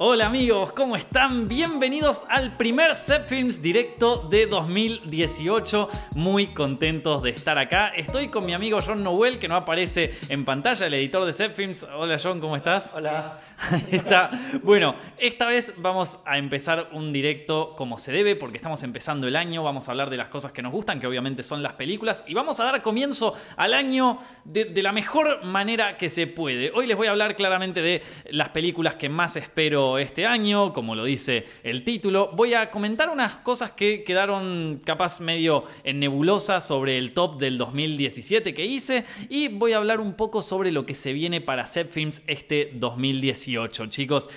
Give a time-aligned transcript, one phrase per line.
[0.00, 1.48] Hola amigos, ¿cómo están?
[1.48, 5.88] Bienvenidos al primer Set Films directo de 2018.
[6.14, 7.88] Muy contentos de estar acá.
[7.88, 11.52] Estoy con mi amigo John Noel, que no aparece en pantalla, el editor de Set
[11.52, 11.82] Films.
[11.82, 12.94] Hola John, ¿cómo estás?
[12.94, 13.40] Hola.
[13.58, 14.30] Ahí está.
[14.62, 19.34] Bueno, esta vez vamos a empezar un directo como se debe, porque estamos empezando el
[19.34, 19.64] año.
[19.64, 22.22] Vamos a hablar de las cosas que nos gustan, que obviamente son las películas.
[22.28, 26.70] Y vamos a dar comienzo al año de, de la mejor manera que se puede.
[26.72, 30.94] Hoy les voy a hablar claramente de las películas que más espero este año, como
[30.94, 32.32] lo dice el título.
[32.34, 37.56] Voy a comentar unas cosas que quedaron capaz medio en nebulosa sobre el top del
[37.56, 41.64] 2017 que hice y voy a hablar un poco sobre lo que se viene para
[41.64, 44.28] Set Films este 2018, chicos.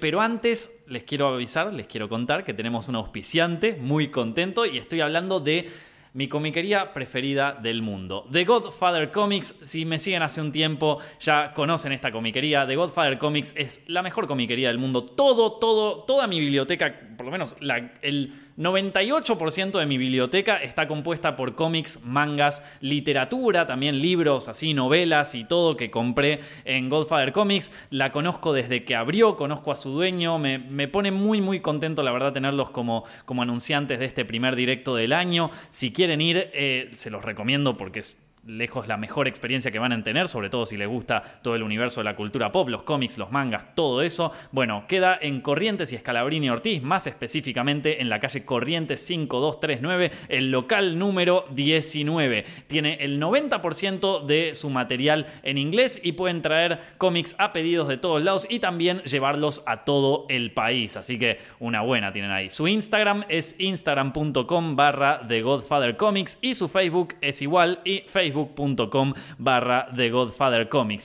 [0.00, 4.76] Pero antes les quiero avisar, les quiero contar que tenemos un auspiciante muy contento y
[4.76, 5.68] estoy hablando de
[6.14, 8.26] mi comiquería preferida del mundo.
[8.30, 12.66] The Godfather Comics, si me siguen hace un tiempo, ya conocen esta comiquería.
[12.66, 15.04] The Godfather Comics es la mejor comiquería del mundo.
[15.04, 20.86] Todo, todo, toda mi biblioteca, por lo menos la, el 98% de mi biblioteca está
[20.86, 27.32] compuesta por cómics, mangas, literatura, también libros, así, novelas y todo que compré en Godfather
[27.32, 27.72] Comics.
[27.90, 30.38] La conozco desde que abrió, conozco a su dueño.
[30.38, 34.56] Me, me pone muy, muy contento, la verdad, tenerlos como, como anunciantes de este primer
[34.56, 35.50] directo del año.
[35.70, 39.92] Si quieren ir, eh, se los recomiendo porque es lejos la mejor experiencia que van
[39.92, 42.82] a tener, sobre todo si les gusta todo el universo de la cultura pop, los
[42.82, 44.32] cómics, los mangas, todo eso.
[44.50, 50.50] Bueno, queda en Corrientes y Escalabrini Ortiz, más específicamente en la calle Corrientes 5239, el
[50.50, 52.44] local número 19.
[52.66, 57.98] Tiene el 90% de su material en inglés y pueden traer cómics a pedidos de
[57.98, 60.96] todos lados y también llevarlos a todo el país.
[60.96, 62.50] Así que una buena tienen ahí.
[62.50, 68.29] Su Instagram es instagram.com barra The Godfather Comics y su Facebook es igual y Facebook
[68.32, 70.10] facebook.com barra The.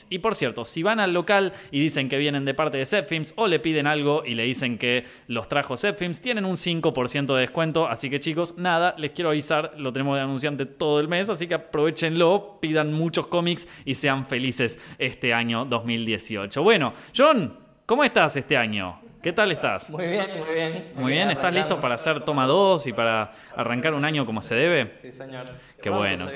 [0.09, 3.33] Y por cierto, si van al local y dicen que vienen de parte de Zepfilms
[3.37, 7.41] o le piden algo y le dicen que los trajo Zepfilms, tienen un 5% de
[7.41, 7.87] descuento.
[7.87, 11.47] Así que chicos, nada, les quiero avisar, lo tenemos de anunciante todo el mes, así
[11.47, 16.61] que aprovechenlo, pidan muchos cómics y sean felices este año 2018.
[16.63, 19.04] Bueno, John, ¿cómo estás este año?
[19.25, 19.89] ¿Qué tal estás?
[19.89, 20.85] Muy bien, muy bien.
[20.93, 24.53] Muy bien, ¿estás listo para hacer toma 2 y para arrancar un año como se
[24.53, 24.93] debe?
[24.97, 25.45] Sí, señor.
[25.81, 26.27] Qué bueno.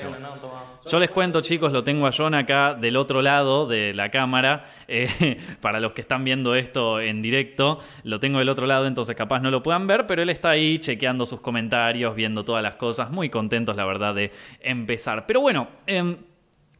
[0.90, 4.64] Yo les cuento, chicos, lo tengo a John acá del otro lado de la cámara.
[4.88, 9.14] Eh, para los que están viendo esto en directo, lo tengo del otro lado, entonces
[9.14, 12.74] capaz no lo puedan ver, pero él está ahí chequeando sus comentarios, viendo todas las
[12.74, 13.12] cosas.
[13.12, 15.26] Muy contentos, la verdad, de empezar.
[15.26, 16.16] Pero bueno, eh,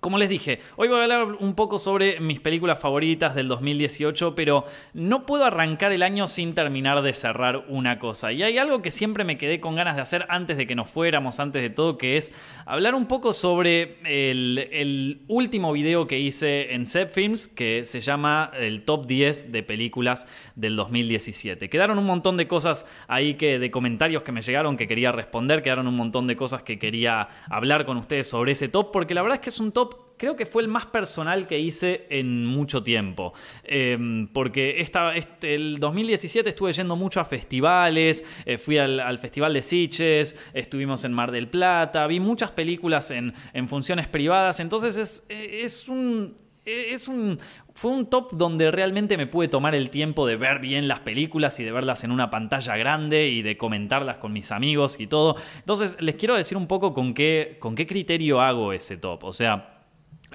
[0.00, 4.34] como les dije, hoy voy a hablar un poco sobre mis películas favoritas del 2018,
[4.34, 8.32] pero no puedo arrancar el año sin terminar de cerrar una cosa.
[8.32, 10.88] Y hay algo que siempre me quedé con ganas de hacer antes de que nos
[10.88, 12.32] fuéramos, antes de todo, que es
[12.64, 18.50] hablar un poco sobre el, último video que hice en Set Films, que se llama
[18.58, 21.68] el Top 10 de películas del 2017.
[21.68, 25.62] Quedaron un montón de cosas ahí que de comentarios que me llegaron que quería responder,
[25.62, 29.20] quedaron un montón de cosas que quería hablar con ustedes sobre ese top, porque la
[29.20, 29.89] verdad es que es un top
[30.20, 33.32] creo que fue el más personal que hice en mucho tiempo.
[33.64, 39.54] Eh, porque este, el 2017 estuve yendo mucho a festivales, eh, fui al, al, Festival
[39.54, 43.32] de Sitges, estuvimos en Mar del Plata, vi muchas películas en,
[43.66, 46.36] funciones privadas, entonces es, es un...
[46.66, 47.38] Es un,
[47.74, 51.58] fue un top donde realmente me pude tomar el tiempo de ver bien las películas
[51.58, 55.36] y de verlas en una pantalla grande y de comentarlas con mis amigos y todo.
[55.56, 59.24] Entonces les quiero decir un poco con qué, con qué criterio hago ese top.
[59.24, 59.79] O sea,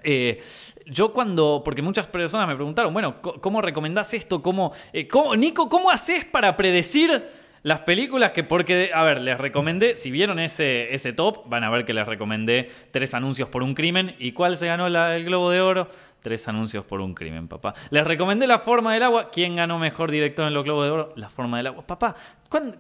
[0.04, 0.42] eh,
[0.86, 4.42] yo cuando, porque muchas personas me preguntaron, bueno, ¿cómo recomendás esto?
[4.42, 7.24] ¿Cómo, eh, cómo, Nico, ¿cómo haces para predecir
[7.66, 11.72] las películas que, porque, a ver, les recomendé, si vieron ese, ese top, van a
[11.72, 14.16] ver que les recomendé tres anuncios por un crimen.
[14.20, 15.90] ¿Y cuál se ganó la, el Globo de Oro?
[16.22, 17.74] Tres anuncios por un crimen, papá.
[17.90, 19.32] Les recomendé La Forma del Agua.
[19.32, 21.14] ¿Quién ganó mejor director en los Globos de Oro?
[21.16, 21.88] La Forma del Agua.
[21.88, 22.14] Papá,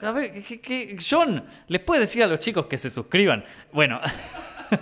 [0.04, 0.44] a ver.
[1.10, 3.44] John, ¿les puede decir a los chicos que se suscriban?
[3.72, 4.00] Bueno.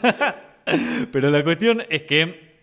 [1.12, 2.54] Pero la cuestión es que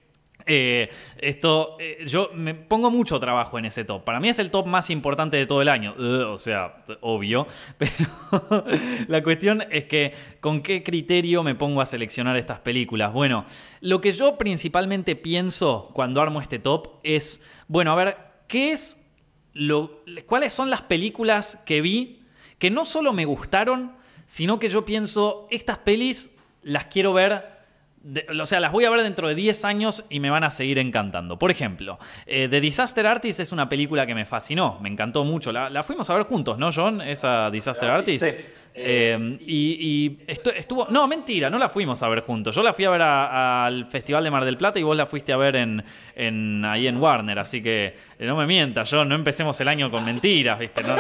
[0.47, 4.05] eh, esto, eh, yo me pongo mucho trabajo en ese top.
[4.05, 5.95] Para mí es el top más importante de todo el año.
[5.97, 7.47] O sea, obvio.
[7.79, 8.65] Pero
[9.09, 13.13] la cuestión es que, ¿con qué criterio me pongo a seleccionar estas películas?
[13.13, 13.45] Bueno,
[13.81, 18.17] lo que yo principalmente pienso cuando armo este top es, bueno, a ver,
[18.49, 19.15] ¿qué es
[19.53, 22.23] lo, ¿cuáles son las películas que vi
[22.59, 23.97] que no solo me gustaron,
[24.27, 27.60] sino que yo pienso, estas pelis las quiero ver
[28.03, 30.51] de, o sea, las voy a ver dentro de 10 años y me van a
[30.51, 31.39] seguir encantando.
[31.39, 35.53] Por ejemplo, eh, The Disaster Artist es una película que me fascinó, me encantó mucho.
[35.53, 37.01] La, la, fuimos a ver juntos, ¿no, John?
[37.01, 38.25] Esa Disaster Artist.
[38.25, 38.31] Sí.
[38.75, 40.87] Eh, y, estuvo.
[40.91, 42.55] No, mentira, no la fuimos a ver juntos.
[42.55, 45.33] Yo la fui a ver al Festival de Mar del Plata y vos la fuiste
[45.33, 45.83] a ver en,
[46.15, 47.39] en, ahí en Warner.
[47.39, 50.83] Así que eh, no me mientas, yo no empecemos el año con mentiras, ¿viste?
[50.83, 50.97] No,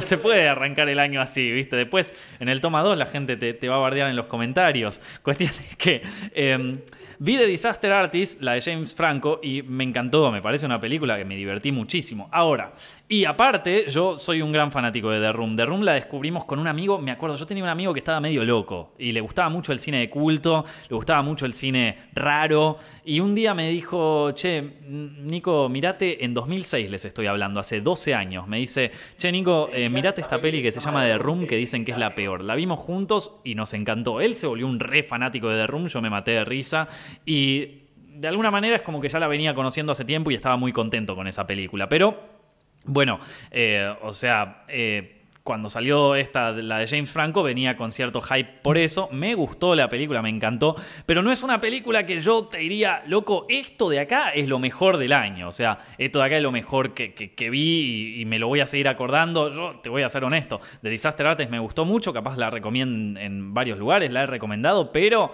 [0.00, 1.76] se puede arrancar el año así, ¿viste?
[1.76, 5.00] Después en el toma 2 la gente te, va a bardear en los comentarios.
[5.22, 6.02] Cuestión es que.
[6.34, 6.78] Em,
[7.18, 10.30] vi The Disaster Artist, la de James Franco, y me encantó.
[10.30, 12.28] Me parece una película que me divertí muchísimo.
[12.32, 12.72] Ahora,
[13.12, 15.54] y aparte, yo soy un gran fanático de The Room.
[15.54, 18.20] The Room la descubrimos con un amigo me acuerdo, yo tenía un amigo que estaba
[18.20, 22.08] medio loco y le gustaba mucho el cine de culto, le gustaba mucho el cine
[22.14, 27.82] raro y un día me dijo, che, Nico, mirate, en 2006 les estoy hablando, hace
[27.82, 31.46] 12 años, me dice, che, Nico, eh, mirate esta peli que se llama The Room
[31.46, 32.42] que dicen que es la peor.
[32.42, 34.22] La vimos juntos y nos encantó.
[34.22, 36.88] Él se volvió un re fanático de The Room, yo me maté de risa
[37.26, 37.82] y
[38.14, 40.72] de alguna manera es como que ya la venía conociendo hace tiempo y estaba muy
[40.72, 41.90] contento con esa película.
[41.90, 42.41] Pero,
[42.84, 43.18] bueno,
[43.50, 44.64] eh, o sea...
[44.68, 49.08] Eh, cuando salió esta, la de James Franco, venía con cierto hype por eso.
[49.10, 50.76] Me gustó la película, me encantó.
[51.04, 54.58] Pero no es una película que yo te diría, loco, esto de acá es lo
[54.60, 55.48] mejor del año.
[55.48, 58.66] O sea, esto de acá es lo mejor que, vi y, me lo voy a
[58.66, 59.52] seguir acordando.
[59.52, 60.60] Yo te voy a ser honesto.
[60.80, 64.92] De Disaster Artist me gustó mucho, capaz la recomiendo en varios lugares, la he recomendado,
[64.92, 65.32] pero.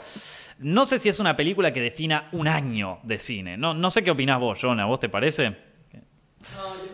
[0.60, 3.56] No sé si es una película que defina un año de cine.
[3.56, 4.86] No, no sé qué opinás vos, Jonah.
[4.86, 5.67] ¿Vos te parece?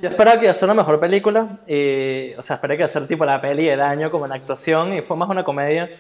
[0.01, 2.87] Yo esperaba que iba a ser una mejor película, y, o sea, esperé que iba
[2.87, 5.91] a ser tipo la peli del año como en actuación y fue más una comedia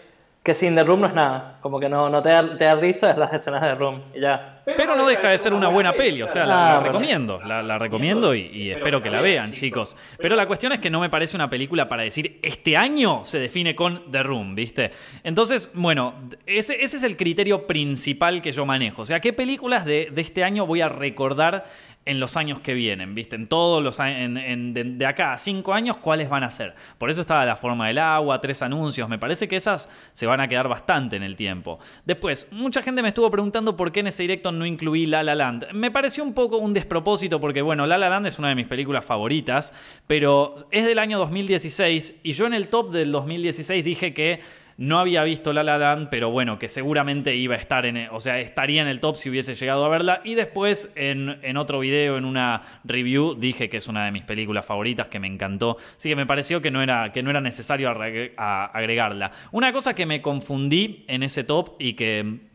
[0.42, 2.74] que sin The Room no es nada, como que no, no te, da, te da
[2.74, 4.53] risa es las escenas de The Room y ya.
[4.64, 8.70] Pero no deja de ser una buena peli, o sea, la, recomiendo, la, recomiendo y,
[8.70, 9.96] espero que la vean, chicos.
[10.18, 13.38] Pero la cuestión es que no me parece una película para decir, este año se
[13.38, 14.90] define con The Room, ¿viste?
[15.22, 16.14] Entonces, bueno,
[16.46, 19.02] ese, ese es el criterio principal que yo manejo.
[19.02, 21.66] O sea, ¿qué películas de, de este año voy a recordar
[22.06, 23.36] en los años que vienen, ¿viste?
[23.36, 24.42] En todos los años,
[24.74, 26.74] de, acá a cinco años, ¿cuáles van a ser?
[26.98, 30.40] Por eso estaba La forma del agua, tres anuncios, me parece que esas se van
[30.40, 31.78] a quedar bastante en el tiempo.
[32.04, 35.34] Después, mucha gente me estuvo preguntando por qué en ese directo no incluí La La
[35.34, 35.72] Land.
[35.72, 38.66] Me pareció un poco un despropósito porque, bueno, La La Land es una de mis
[38.66, 39.72] películas favoritas,
[40.06, 44.40] pero es del año 2016 y yo en el top del 2016 dije que
[44.76, 48.20] no había visto La La Land, pero bueno, que seguramente iba a estar en, o
[48.20, 50.20] sea, estaría en el top si hubiese llegado a verla.
[50.24, 54.66] Y después en, otro video, en una review, dije que es una de mis películas
[54.66, 55.76] favoritas, que me encantó.
[55.96, 59.30] Así que me pareció que no era, que no era necesario agregarla.
[59.52, 62.53] Una cosa que me confundí en ese top y que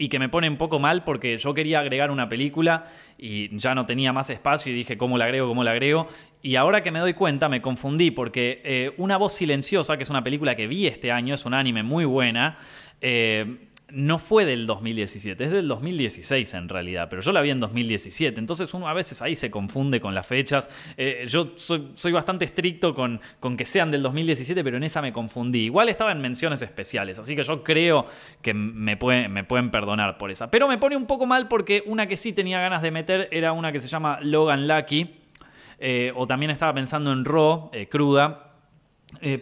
[0.00, 2.86] y que me pone un poco mal porque yo quería agregar una película
[3.18, 6.08] y ya no tenía más espacio y dije cómo la agrego, cómo la agrego.
[6.40, 10.10] Y ahora que me doy cuenta me confundí porque eh, Una voz silenciosa, que es
[10.10, 12.56] una película que vi este año, es un anime muy buena.
[13.02, 17.60] Eh, no fue del 2017, es del 2016 en realidad, pero yo la vi en
[17.60, 20.70] 2017, entonces uno a veces ahí se confunde con las fechas.
[20.96, 25.12] Eh, yo soy, bastante estricto con, con, que sean del 2017, pero en esa me
[25.12, 25.64] confundí.
[25.64, 28.06] Igual estaba en menciones especiales, así que yo creo
[28.42, 30.50] que me, me pueden perdonar por esa.
[30.50, 33.52] Pero me pone un poco mal porque una que sí tenía ganas de meter era
[33.52, 35.16] una que se llama Logan Lucky,
[35.78, 38.46] eh, o también estaba pensando en Raw, eh, cruda,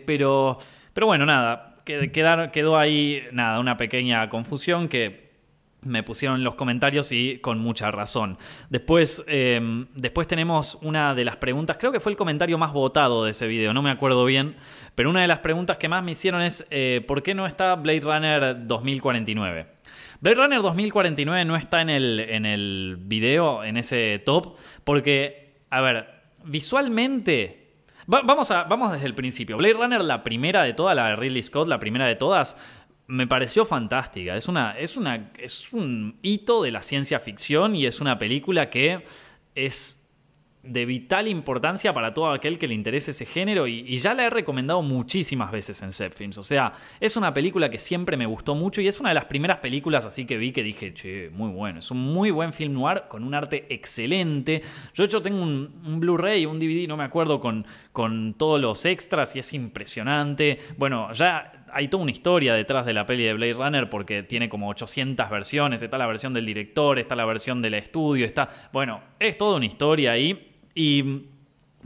[0.06, 0.56] pero,
[0.95, 1.68] pero bueno, nada
[2.52, 5.29] quedó ahí, nada, una pequeña confusión que
[5.82, 8.38] me pusieron en los comentarios y con mucha razón.
[8.69, 13.25] Después, em, después tenemos una de las preguntas, creo que fue el comentario más votado
[13.25, 14.56] de ese video, no me acuerdo bien,
[14.94, 17.75] pero una de las preguntas que más me hicieron es eh, ¿por qué no está
[17.76, 19.67] Blade Runner 2049?
[20.20, 25.81] Blade Runner 2049 no está en el, en el video, en ese top, porque, a
[25.81, 26.08] ver,
[26.45, 27.58] visualmente
[28.09, 29.57] vamos, a, vamos desde el principio.
[29.57, 32.57] Blade Runner, la primera de todas, la de Ridley Scott, la primera de todas,
[33.07, 34.37] me pareció fantástica.
[34.37, 38.71] Es, una, es, una, es un hito de la ciencia ficción y es una película
[38.71, 39.05] que
[39.55, 40.08] es
[40.62, 44.31] de vital importancia para todo aquel que le interese ese género y, ya la he
[44.31, 46.38] recomendado muchísimas veces en Films.
[46.38, 49.25] O sea, es una película que siempre me gustó mucho y es una de las
[49.27, 51.79] primeras películas así que vi que dije, che, muy bueno.
[51.79, 54.62] Es un muy buen film noir con un arte excelente.
[54.95, 58.61] Yo de hecho tengo un, un Blu-ray, un DVD, no me acuerdo, con, con todos
[58.61, 60.59] los extras y es impresionante.
[60.77, 64.48] Bueno, ya hay toda una historia detrás de la peli de Blade Runner porque tiene
[64.48, 65.82] como 800 versiones.
[65.82, 68.48] Está la versión del director, está la versión del estudio, está...
[68.72, 70.56] Bueno, es toda una historia ahí.
[70.75, 71.22] Y,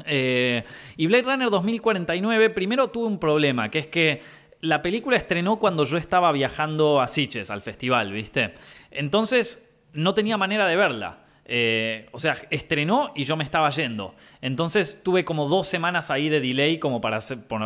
[0.07, 0.65] eh,
[0.97, 4.21] y Blade Runner 2049, primero tuve un problema, que es que
[4.61, 8.55] la película estrenó cuando yo estaba viajando a Sitges, al festival, ¿viste?
[8.91, 11.22] Entonces no tenía manera de verla.
[11.45, 14.15] Eh, o sea, estrenó y yo me estaba yendo.
[14.41, 17.19] Entonces tuve como dos semanas ahí de delay como para,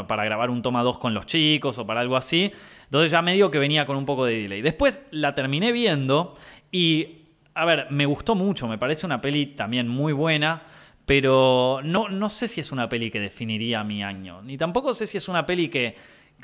[0.06, 2.52] para grabar un toma 2 con los chicos o para algo así.
[2.84, 4.62] Entonces ya medio que venía con un poco de delay.
[4.62, 6.34] Después la terminé viendo
[6.72, 8.66] y, a ver, me gustó mucho.
[8.66, 10.62] Me parece una peli también muy buena.
[11.04, 14.42] Pero no, no sé si es una peli que definiría mi año.
[14.42, 15.94] Ni tampoco sé si es una peli que,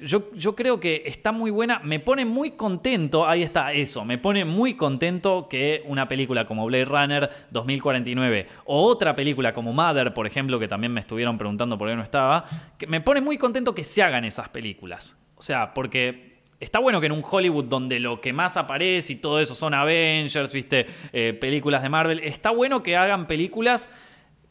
[0.01, 4.19] yo, yo, creo que está muy buena, me pone muy contento, ahí está eso, me
[4.19, 10.15] pone muy contento que una película como Blade Runner 2049 o otra película como Mother,
[10.15, 12.45] por ejemplo, que también me estuvieron preguntando por qué no estaba,
[12.79, 15.19] que me pone muy contento que se hagan esas películas.
[15.37, 16.33] O sea, porque
[16.63, 19.75] Está bueno que en un Hollywood donde lo que más aparece y todo eso son
[19.75, 23.91] Avengers, viste, eh, películas de Marvel, está bueno que hagan películas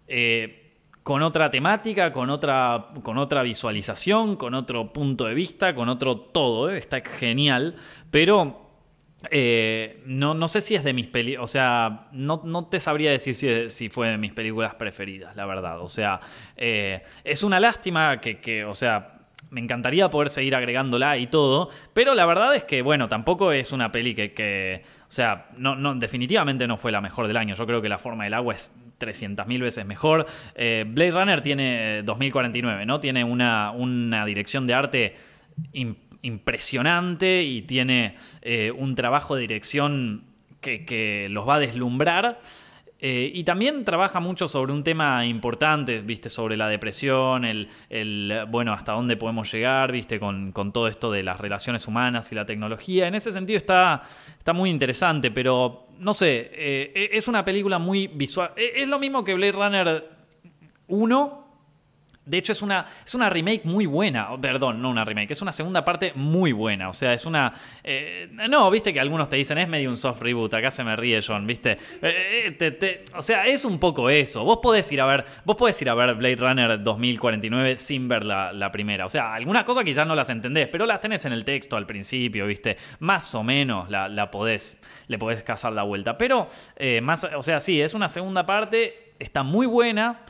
[0.10, 0.61] eh,
[1.04, 6.18] con otra temática, con otra, con otra visualización, con otro punto de vista, con otro
[6.18, 6.70] todo.
[6.70, 6.78] ¿eh?
[6.78, 7.76] Está genial,
[8.10, 8.70] pero
[10.06, 13.36] no, no, sé si es de mis películas, o sea, no, no, te sabría decir
[13.36, 15.80] si, si, fue de mis películas preferidas, la verdad.
[15.82, 16.20] O sea,
[16.56, 22.16] es una lástima que, que, o sea, me encantaría poder seguir agregándola y todo, pero
[22.16, 26.78] la verdad es que, bueno, tampoco es una peli que, o sea, no, definitivamente no
[26.78, 27.54] fue la mejor del año.
[27.54, 30.26] Yo creo que La Forma del Agua es 300.000 veces mejor.
[30.56, 33.02] Eh, Blade Runner tiene 2049, ¿no?
[33.02, 33.74] Tiene una,
[34.26, 35.18] dirección de arte
[36.22, 40.24] impresionante y tiene eh, un trabajo de dirección
[40.62, 42.40] que los va a deslumbrar.
[43.04, 47.68] Eh, y también trabaja mucho sobre un tema importante, viste, sobre la depresión, el,
[48.48, 52.46] bueno, hasta dónde podemos llegar, viste, con, todo esto de las relaciones humanas y la
[52.46, 53.08] tecnología.
[53.08, 54.04] En ese sentido está,
[54.38, 58.52] está muy interesante, pero no sé, eh, es una película muy visual.
[58.56, 60.10] Es lo mismo que Blade Runner
[60.88, 61.41] 1,
[62.24, 64.30] de hecho, es una, es una remake muy buena.
[64.40, 66.90] Perdón, no una remake, es una segunda parte muy buena.
[66.90, 67.52] O sea, es una.
[67.84, 70.54] Eh, no, viste que algunos te dicen es medio un soft reboot.
[70.54, 71.80] Acá se me ríe John, viste.
[72.00, 74.44] Eh, eh, o sea, es un poco eso.
[74.44, 75.26] Vos podés ir a ver.
[75.46, 79.08] Vos podés ir a ver Blade Runner 2049 sin ver la, primera.
[79.08, 81.88] O sea, algunas cosas quizás no las entendés, pero las tenés en el texto al
[81.88, 82.78] principio, viste.
[83.00, 84.80] Más o menos la, la podés.
[85.08, 86.20] Le podés cazar la vuelta.
[86.20, 86.48] Pero,
[87.02, 87.24] más.
[87.36, 89.14] O sea, sí, es una segunda parte.
[89.18, 90.22] Está muy buena.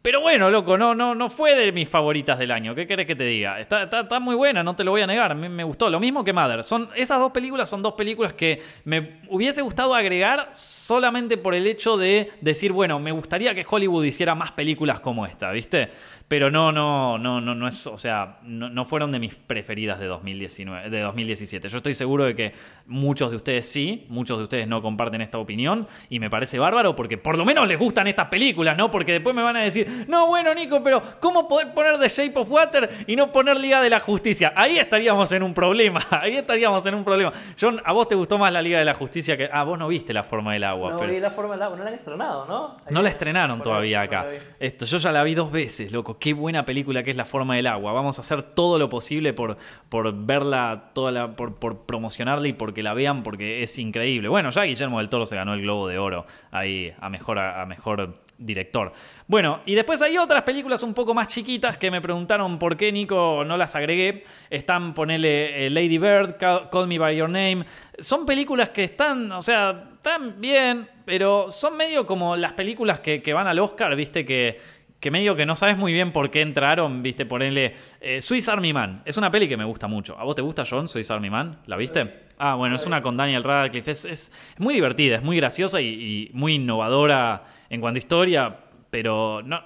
[0.00, 2.72] Pero bueno, loco, no, no, no fue de mis favoritas del año.
[2.72, 3.60] ¿Qué querés que te diga?
[3.60, 5.34] Está, está, muy buena, no te lo voy a negar.
[5.34, 5.90] Mí me gustó.
[5.90, 6.62] Lo mismo que Mother.
[6.62, 11.66] Son, esas dos películas son dos películas que me hubiese gustado agregar solamente por el
[11.66, 15.90] hecho de decir, bueno, me gustaría que Hollywood hiciera más películas como esta, ¿viste?
[16.28, 20.04] Pero no, no, no, no, no es, o sea, no, fueron de mis preferidas de
[20.04, 21.70] 2019, de 2017.
[21.70, 22.52] Yo estoy seguro de que
[22.86, 26.94] muchos de ustedes sí, muchos de ustedes no comparten esta opinión y me parece bárbaro
[26.94, 28.90] porque por lo menos les gustan estas películas, ¿no?
[28.90, 32.38] Porque después me van a decir, no, bueno, Nico, pero ¿cómo poder poner The Shape
[32.38, 34.52] of Water y no poner Liga de la Justicia?
[34.54, 37.32] Ahí estaríamos en un problema, ahí estaríamos en un problema.
[37.58, 39.48] John, ¿a vos te gustó más la Liga de la Justicia que...
[39.50, 40.92] Ah, vos no viste La Forma del Agua.
[40.92, 42.76] No vi La Forma del Agua, no la han estrenado, ¿no?
[42.90, 44.26] no la estrenaron todavía acá.
[44.60, 47.56] Esto, yo ya la vi dos veces, loco qué buena película que es La Forma
[47.56, 47.92] del Agua.
[47.92, 49.56] Vamos a hacer todo lo posible por,
[49.88, 54.28] por verla, toda la, por, por promocionarla y porque la vean, porque es increíble.
[54.28, 57.64] Bueno, ya Guillermo del Toro se ganó el Globo de Oro ahí a mejor, a
[57.66, 58.92] mejor director.
[59.26, 62.92] Bueno, y después hay otras películas un poco más chiquitas que me preguntaron por qué
[62.92, 64.22] Nico no las agregué.
[64.48, 67.64] Están, ponele eh, Lady Bird, Call Me By Your Name.
[67.98, 73.20] Son películas que están, o sea, están bien, pero son medio como las películas que,
[73.20, 76.40] que van al Oscar, viste, que que medio que no sabes muy bien por qué
[76.40, 79.02] entraron, viste, ponerle eh, Army Man.
[79.04, 80.18] Es una peli que me gusta mucho.
[80.18, 81.58] ¿A vos te gusta, John, Swiss Army Man?
[81.66, 82.26] ¿La viste?
[82.38, 83.90] Ah, bueno, es una con Daniel Radcliffe.
[83.90, 88.56] Es, es, muy divertida, es muy graciosa y, muy innovadora en cuanto a historia,
[88.90, 89.62] pero no,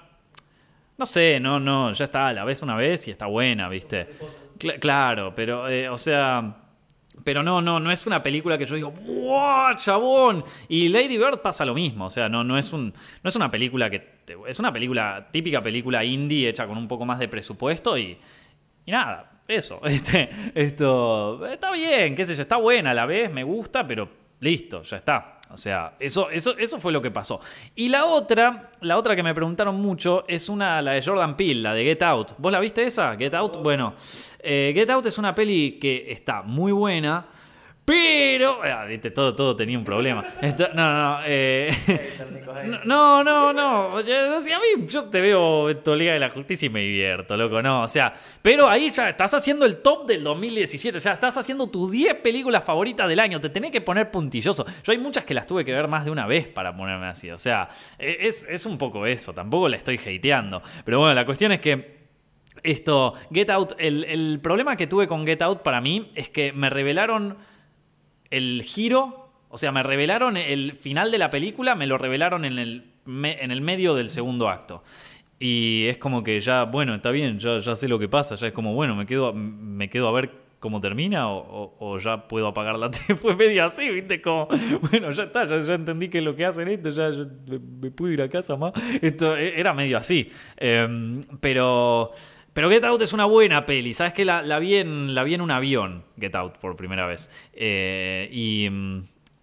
[0.97, 4.09] no sé, no, no, ya está, la ves una vez y está buena, viste.
[4.79, 6.59] claro, pero, eh, o sea...
[7.23, 10.43] Pero no, no, no es una película que yo digo, ¡wow, chabón!
[10.67, 12.93] Y Lady Bird pasa lo mismo, o sea, no, no, es, un,
[13.23, 14.23] no es una película que...
[14.47, 18.17] Es una película, típica película indie hecha con un poco más de presupuesto y,
[18.85, 19.81] y nada, eso.
[19.85, 24.83] Este, esto está bien, qué sé yo, está buena la vez, me gusta, pero listo,
[24.83, 25.39] ya está.
[25.51, 27.39] O sea, eso, eso, eso fue lo que pasó.
[27.75, 31.61] Y la otra, la otra que me preguntaron mucho es una, la de Jordan Peele,
[31.61, 32.31] la de Get Out.
[32.39, 33.15] ¿Vos la viste esa?
[33.15, 33.61] Get Out.
[33.61, 33.93] Bueno,
[34.39, 37.27] eh, Get Out es una peli que está muy buena.
[37.85, 40.23] Pero, ah, todo, todo tenía un problema.
[40.73, 41.69] no, eh,
[42.85, 43.97] no, no, no, no, no.
[43.97, 47.83] a mí yo te veo esto Liga de la Justicia y me divierto, loco, no.
[47.83, 50.97] O sea, pero ahí ya estás haciendo el top del 2017.
[50.97, 53.41] O sea, estás haciendo tus 10 películas favoritas del año.
[53.41, 54.65] Te tenés que poner puntilloso.
[54.83, 57.31] Yo hay muchas que las tuve que ver más de una vez para ponerme así.
[57.31, 57.67] O sea,
[57.99, 59.33] e, es, es un poco eso.
[59.33, 60.61] Tampoco la estoy hateando.
[60.85, 62.01] Pero bueno, la cuestión es que.
[62.61, 66.53] Esto, Get Out, el, el problema que tuve con Get Out para mí es que
[66.53, 67.35] me revelaron
[68.37, 72.57] el giro, o sea, me revelaron el final de la película, me lo revelaron en
[72.57, 74.83] el, en el medio del segundo acto.
[75.39, 78.47] Y es como que ya, bueno, está bien, ya, ya sé lo que pasa, ya
[78.47, 80.31] es como, bueno, me quedo, me quedo a ver
[80.63, 83.19] cómo termina o, ya puedo apagar la tele.
[83.19, 84.21] Fue medio así, ¿viste?
[84.21, 84.47] Como,
[84.89, 87.11] bueno, ya está, ya, entendí que lo que hacen esto, ya,
[87.81, 88.71] me, pude ir a casa más.
[89.01, 90.31] Esto e, era medio así.
[90.55, 92.11] Em, pero
[92.53, 93.93] Pero Get Out es una buena peli.
[93.93, 97.31] ¿Sabes que la, vi en, un avión, Get Out, por primera vez.
[97.51, 98.67] Eh, y,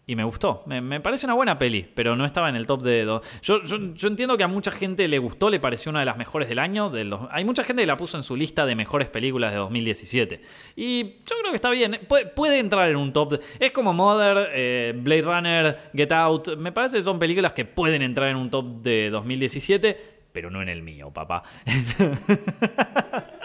[0.07, 0.62] y, me gustó.
[0.67, 3.05] Me, parece una buena peli, pero no estaba en el top de...
[3.43, 6.49] Yo, yo, entiendo que a mucha gente le gustó, le pareció una de las mejores
[6.49, 6.93] del año.
[7.33, 10.40] Hay mucha gente que la puso en su lista de mejores películas de 2017.
[10.76, 11.99] Y yo creo que está bien.
[12.09, 13.40] Puede, puede entrar en un top.
[13.59, 16.57] Es como Mother, eh, Blade Runner, Get Out.
[16.57, 20.62] Me parece que son películas que pueden entrar en un top de 2017 pero no
[20.62, 21.42] en el mío, papá.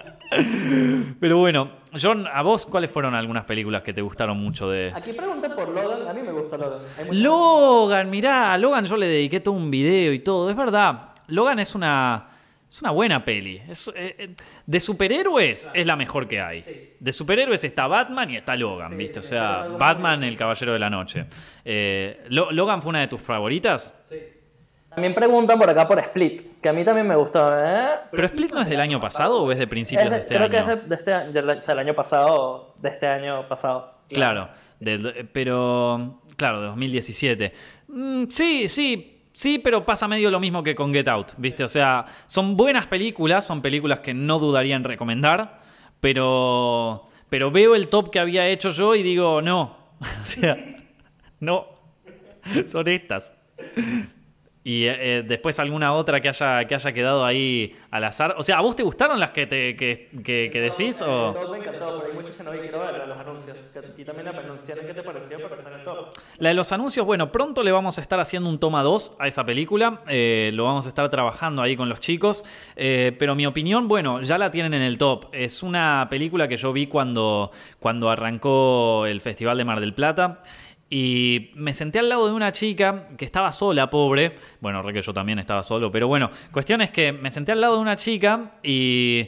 [1.19, 4.91] pero bueno, John, ¿a vos cuáles fueron algunas películas que te gustaron mucho de...?
[4.93, 6.81] Aquí pregunté por Logan, a mí me gusta Logan.
[7.11, 11.09] Logan, mirá, a Logan yo le dediqué todo un video y todo, es verdad.
[11.27, 12.29] Logan es una...
[12.67, 13.61] Es una buena peli.
[13.69, 16.61] Es, eh, de superhéroes es la mejor que hay.
[16.61, 16.89] Sí.
[16.99, 19.21] De superhéroes está Batman y está Logan, Sí, ¿viste?
[19.21, 21.25] sí, o sea, Batman, el Caballero de la Noche.
[21.63, 24.03] Eh, Lo- ¿Logan fue una de tus favoritas?
[24.09, 24.17] Sí.
[24.95, 27.49] También preguntan por acá por Split, que a mí también me gustó.
[27.57, 27.87] ¿eh?
[28.11, 30.35] ¿Pero Split no es del año pasado o es de principios Es de- de este
[30.35, 30.51] creo año?
[30.51, 33.47] que es de, de este año, del- o sea, el año pasado, de este año
[33.47, 33.93] pasado.
[34.09, 34.49] Claro,
[35.33, 37.53] pero claro, de 2017.
[37.87, 41.63] Mm, sí, sí, sí, pero pasa medio lo mismo que con Get Out, ¿viste?
[41.63, 45.59] O sea, son buenas películas, son películas que no dudaría en recomendar,
[45.99, 50.57] pero, pero veo el top que había hecho yo y digo, no, o sea,
[51.39, 51.65] no,
[52.65, 53.33] son estas.
[54.67, 58.33] Y eh, eh, después alguna otra que haya, que haya quedado ahí al azar.
[58.35, 61.03] O sea, ¿a vos te gustaron las que, te, que, que- que decís?
[61.03, 61.33] O...
[61.33, 63.55] Todo me encantó, pero hay muchos que no quiero ver los anuncios.
[63.95, 65.37] Y también la pronunciación, ¿qué te pareció?
[65.37, 66.07] Pero está en el top.
[66.39, 69.27] La de los anuncios, bueno, pronto le vamos a estar haciendo un toma 2 a
[69.27, 70.01] esa película.
[70.07, 72.43] eh, lo vamos a estar trabajando ahí con los chicos.
[72.75, 75.25] eh, pero mi opinión, bueno, ya la tienen en el top.
[75.31, 80.41] Es una película que yo vi cuando, cuando arrancó el Festival de Mar del Plata.
[80.97, 84.33] Y me senté al lado de una chica que estaba sola, pobre.
[84.61, 87.59] Bueno, re que yo también estaba solo, pero bueno, cuestión es que me senté al
[87.59, 89.27] lado de una chica y.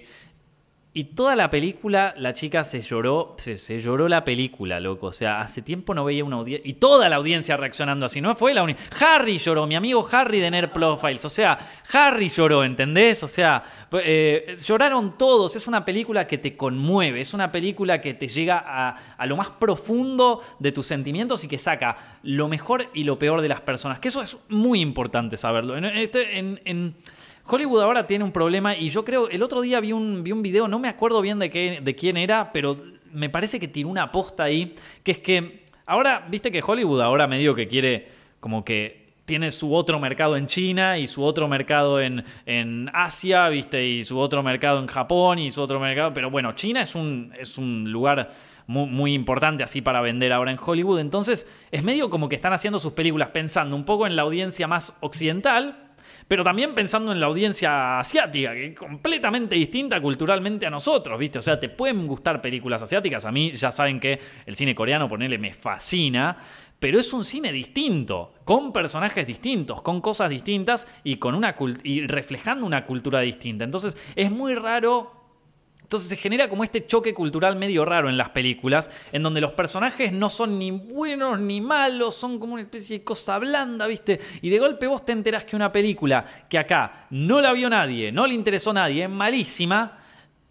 [0.98, 5.06] Y toda la película, la chica se lloró, se, lloró la película, loco.
[5.06, 6.68] O sea, hace tiempo no veía una audiencia.
[6.68, 8.20] Y toda la audiencia reaccionando así.
[8.20, 8.82] No fue la única.
[9.00, 11.24] Harry lloró, mi amigo Harry de Nerd Profiles.
[11.24, 11.60] O sea,
[11.94, 13.22] Harry lloró, ¿entendés?
[13.22, 15.56] O sea, eh, lloraron todos.
[15.56, 17.22] Es una película que te conmueve.
[17.22, 21.60] Es una película que te llega a, lo más profundo de tus sentimientos y que
[21.60, 24.00] saca lo mejor y lo peor de las personas.
[24.00, 25.78] Que eso es muy importante saberlo.
[25.78, 26.40] En, este-
[27.48, 30.42] Hollywood ahora tiene un problema y yo creo, el otro día vi un, vi un
[30.42, 32.78] video, no me acuerdo bien de, qué, de quién era, pero
[33.12, 37.28] me parece que tiró una aposta ahí, que es que ahora, viste que Hollywood ahora
[37.28, 38.08] medio que quiere
[38.40, 43.50] como que tiene su otro mercado en China y su otro mercado en, en Asia,
[43.50, 46.96] viste, y su otro mercado en Japón y su otro mercado, pero bueno, China es
[46.96, 48.32] un, es un lugar
[48.68, 52.54] muy, muy importante así para vender ahora en Hollywood, entonces es medio como que están
[52.54, 55.87] haciendo sus películas pensando un poco en la audiencia más occidental,
[56.28, 61.40] pero también pensando en la audiencia asiática, que es completamente distinta culturalmente a nosotros, ¿viste?
[61.40, 63.24] O sea, te pueden gustar películas asiáticas.
[63.26, 66.38] A mí ya saben que el cine coreano, ponele, me fascina.
[66.80, 72.06] Pero es un cine distinto, con personajes distintos, con cosas distintas y, con una y
[72.06, 73.64] reflejando una cultura distinta.
[73.64, 75.17] Entonces es muy raro
[75.88, 79.54] entonces se genera como este choque cultural medio raro en las películas, en donde los
[79.54, 84.20] personajes no son ni buenos ni malos, son como una especie de cosa blanda, ¿viste?
[84.42, 88.12] Y de golpe vos te enterás que una película que acá no la vio nadie,
[88.12, 89.98] no le interesó a nadie, malísima,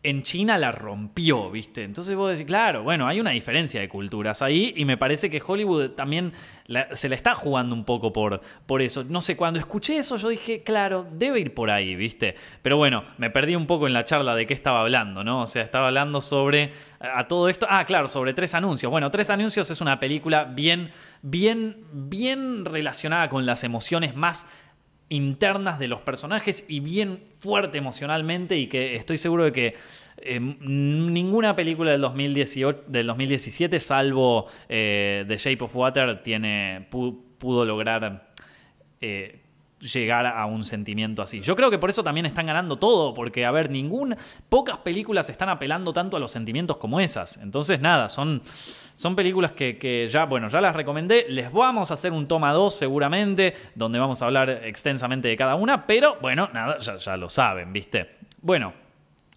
[0.07, 1.83] en China la rompió, ¿viste?
[1.83, 5.43] Entonces vos decís, claro, bueno, hay una diferencia de culturas ahí y me parece que
[5.45, 6.33] Hollywood también
[6.93, 9.03] se la está jugando un poco por, por eso.
[9.03, 12.37] No sé, cuando escuché eso yo dije, claro, debe ir por ahí, ¿viste?
[12.63, 15.43] Pero bueno, me perdí un poco en la charla de qué estaba hablando, ¿no?
[15.43, 17.67] O sea, estaba hablando sobre a, a todo esto.
[17.69, 18.91] Ah, claro, sobre Tres Anuncios.
[18.91, 20.93] Bueno, Tres Anuncios es una película bien,
[21.23, 24.47] bien, bien relacionada con las emociones más
[25.09, 29.75] internas de los personajes y bien fuerte emocionalmente y que estoy seguro de que
[30.19, 37.17] eh, ninguna película del, 2018, del 2017 salvo eh, The Shape of Water tiene, pu-
[37.39, 38.33] pudo lograr
[39.01, 39.43] eh,
[39.79, 41.41] llegar a un sentimiento así.
[41.43, 44.17] Yo creo que por eso también están ganando todo, porque, a ver, ningún,
[44.49, 47.37] pocas películas están apelando tanto a los sentimientos como esas.
[47.37, 48.41] Entonces, nada, son,
[48.97, 51.27] son películas que, que ya, bueno, ya las recomendé.
[51.29, 55.55] Les vamos a hacer un toma 2 seguramente, donde vamos a hablar extensamente de cada
[55.55, 58.17] una, pero bueno, nada, ya, ya lo saben, ¿viste?
[58.41, 58.86] Bueno.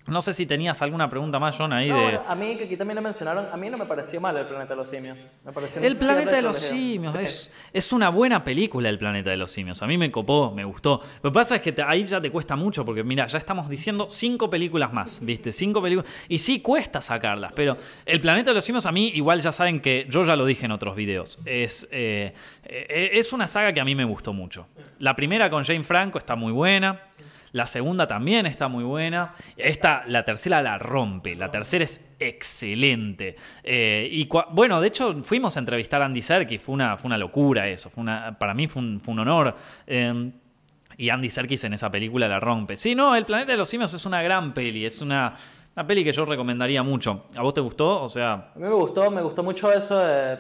[0.09, 2.03] No sé si tenías alguna pregunta más, John, ahí No, de...
[2.03, 4.45] bueno, a mí, que aquí también lo mencionaron, a mí no me pareció mal el
[4.47, 5.27] planeta de los simios.
[5.45, 7.19] Me pareció un El planeta de los simios, Sí.
[7.21, 9.81] es, es una buena película El planeta de los simios.
[9.83, 11.01] A mí me copó, me gustó.
[11.21, 13.69] Lo que pasa es que te- ahí ya te cuesta mucho porque mira, ya estamos
[13.69, 15.51] diciendo cinco películas más, ¿viste?
[15.51, 16.09] Cinco películas.
[16.27, 19.79] Y sí cuesta sacarlas, pero El planeta de los simios a mí igual ya saben
[19.79, 21.39] que yo ya lo dije en otros videos.
[21.45, 24.67] Es, eh, eh, es una saga que a mí me gustó mucho.
[24.99, 27.01] La primera con Jane Franco está muy buena.
[27.51, 29.33] La segunda también está muy buena.
[29.57, 31.35] Esta, la tercera la rompe.
[31.35, 33.35] La tercera es excelente.
[33.63, 36.61] Eh, y bueno, de hecho, fuimos a entrevistar a Andy Serkis.
[36.61, 37.89] Fue una, fue una locura eso.
[37.89, 39.55] Fue una, para mí fue un, fue un honor.
[39.87, 40.31] Em,
[40.97, 42.77] y Andy Serkis en esa película la rompe.
[42.77, 44.85] Sí, no, El Planeta de los Simios es una gran peli.
[44.85, 45.33] Es una,
[45.75, 47.25] una peli que yo recomendaría mucho.
[47.35, 48.03] ¿A vos te gustó?
[48.03, 48.33] O sea.
[48.33, 50.37] A mí me gustó, me gustó mucho eso de,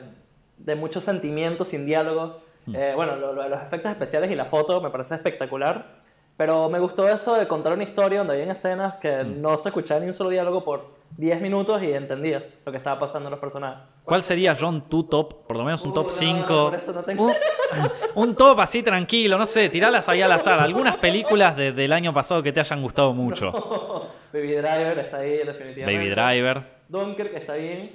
[0.57, 2.41] de muchos sentimientos sin diálogo.
[2.65, 2.75] Hmm.
[2.75, 5.98] Eh, bueno, los efectos especiales y la foto me parece espectacular.
[6.39, 9.41] Pero me gustó eso de contar una historia donde había escenas que mm.
[9.41, 10.85] no se escuchaba ni un solo diálogo por
[11.17, 13.83] 10 minutos y entendías lo que estaba pasando en los personajes.
[14.03, 15.45] ¿Cuál sería, John, tu top?
[15.47, 16.71] Por lo menos un top 5.
[18.15, 20.59] un, top así tranquilo, no sé, tiralas ahí al azar.
[20.59, 23.51] Algunas películas del año pasado que te hayan gustado mucho.
[24.33, 25.83] Baby Driver está ahí, definitivamente.
[25.83, 26.79] Baby Driver.
[26.89, 27.91] Dunkirk está bien.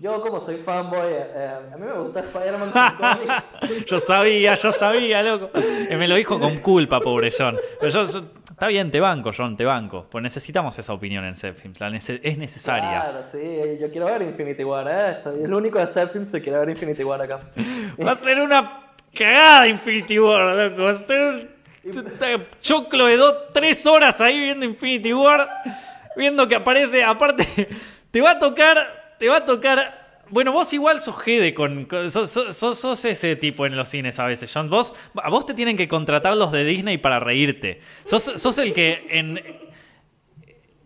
[0.00, 2.72] Yo como soy fanboy, eh, eh, a mí me gusta Spider-Man
[3.86, 5.50] Yo sabía, yo sabía, loco.
[5.54, 7.58] Eh, me lo dijo con culpa, pobre John.
[7.78, 8.22] Pero yo,
[8.54, 10.06] está bien, te banco, John, te banco.
[10.08, 13.00] Pues necesitamos esa opinión en Zepfilms, es necesaria.
[13.02, 15.10] Claro, sí, yo quiero ver Infinity War, ¿eh?
[15.16, 17.40] Estoy el único de Zepfilms que quiere ver Infinity War acá.
[18.04, 18.80] Va a ser una
[19.12, 20.84] cagada Infinity War, loco.
[20.84, 21.50] Va a ser
[21.84, 25.48] un choclo de dos, tres horas ahí viendo Infinity War.
[26.16, 27.68] Viendo que aparece, aparte,
[28.12, 31.88] te va a tocar, te va a tocar bueno, vos igual sos Gede con.
[32.08, 34.70] sos, ese tipo en los cines a veces, John.
[34.70, 37.80] Vos, a vos te tienen que contratar los de Disney para reírte.
[38.04, 39.40] Sos, sos el que en,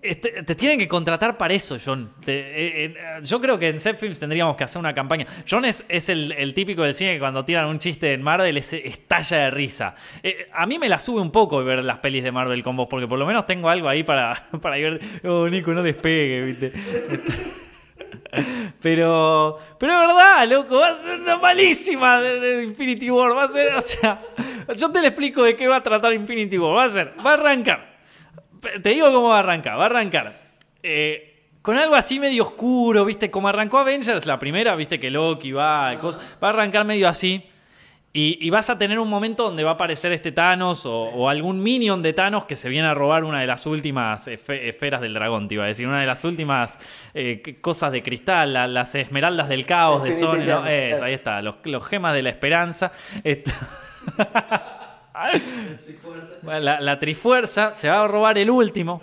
[0.00, 2.12] este, te, tienen que contratar para eso, John.
[2.26, 5.26] Eh, eh, yo creo que en Set tendríamos que hacer una campaña.
[5.48, 9.38] John es, el, típico del cine que cuando tiran un chiste en Marvel es, estalla
[9.38, 9.96] de risa.
[10.22, 12.86] Eh, a mí me la sube un poco ver las pelis de Marvel con vos,
[12.88, 15.00] porque por lo menos tengo algo ahí para, para ver.
[15.24, 16.72] Oh, Nico, no despegue, ¿viste?
[18.80, 23.36] Pero, pero es verdad, loco, va a ser una malísima de, Infinity War.
[23.36, 24.20] Va a ser, o sea,
[24.76, 26.76] yo te le explico de qué va a tratar Infinity War.
[26.76, 27.98] Va a ser, va a arrancar
[28.60, 29.78] te digo cómo va a arrancar.
[29.78, 30.40] Va a arrancar
[30.82, 33.30] eh, con algo así medio oscuro, ¿viste?
[33.30, 34.98] Como arrancó Avengers la primera, ¿viste?
[34.98, 37.44] Que Loki va, va a arrancar medio así.
[38.12, 42.02] Y, vas a tener un momento donde va a aparecer este Thanos o, algún minion
[42.02, 45.54] de Thanos que se viene a robar una de las últimas esferas del dragón, te
[45.54, 46.78] iba a decir, una de las últimas
[47.14, 50.50] eh, cosas de cristal, las esmeraldas del caos de Sony.
[50.64, 52.92] ahí está, los, gemas de la esperanza.
[56.42, 59.02] La, Trifuerza se va a robar el último.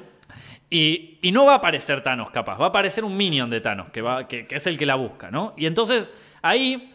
[0.69, 2.57] Y, no va a aparecer Thanos, capaz.
[2.57, 5.29] Va a aparecer un minion de Thanos, que, va, que, es el que la busca,
[5.29, 5.53] ¿no?
[5.57, 6.94] Y entonces ahí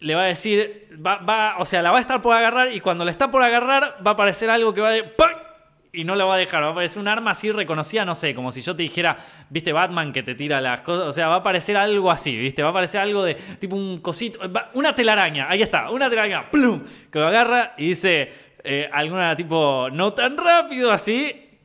[0.00, 0.88] le va a decir.
[1.04, 2.72] Va, o sea, la va a estar por agarrar.
[2.72, 5.48] Y cuando la está por agarrar, va a aparecer algo que va a.
[5.92, 6.62] Y no la va a dejar.
[6.62, 9.16] Va a aparecer un arma así reconocida, no sé, como si yo te dijera,
[9.48, 11.06] viste, Batman que te tira las cosas.
[11.06, 12.62] O sea, va a aparecer algo así, viste.
[12.62, 14.38] Va a aparecer algo de tipo un cosito.
[14.74, 19.88] Una telaraña, ahí está, una telaraña, plum, que lo agarra y dice eh, alguna tipo
[19.90, 21.58] no tan rápido así,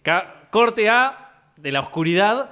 [0.50, 2.50] corte A de la oscuridad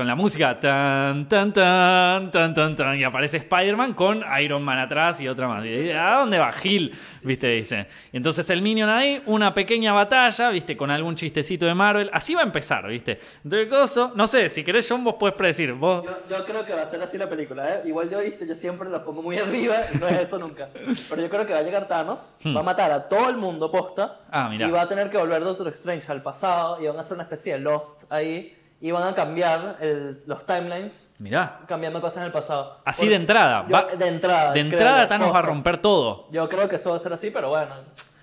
[0.00, 4.78] con la música tan, tan, tan, tan, tan, tan, y aparece Spider-Man con Iron Man
[4.78, 5.62] atrás y otra más.
[5.62, 6.96] ¿A dónde va Gil?
[7.22, 7.48] ¿Viste?
[7.48, 7.86] Dice.
[8.10, 10.74] Y entonces el Minion ahí, una pequeña batalla, ¿viste?
[10.74, 12.08] Con algún chistecito de Marvel.
[12.14, 13.18] Así va a empezar, ¿viste?
[13.44, 15.74] Entonces, coso, no sé, si querés, John, vos puedes predecir.
[15.74, 16.02] Vos...
[16.30, 17.82] Yo, creo que va a ser así la película, ¿eh?
[17.84, 18.48] Igual yo, ¿viste?
[18.48, 20.70] Yo siempre la pongo muy arriba no es eso nunca.
[20.72, 22.56] Pero yo creo que va a llegar Thanos, hmm.
[22.56, 24.22] va a matar a todo el mundo posta.
[24.30, 27.16] Ah, y va a tener que volver Doctor Strange al pasado y van a hacer
[27.16, 29.78] una especie de Lost ahí y van a cambiar
[30.26, 31.12] los timelines.
[31.18, 31.60] Mirá.
[31.66, 32.78] Cambiando cosas en el pasado.
[32.84, 33.64] Así de entrada.
[33.96, 34.52] de entrada.
[34.52, 36.28] De entrada Thanos va a romper todo.
[36.30, 37.74] Yo creo que eso va a ser así, pero bueno.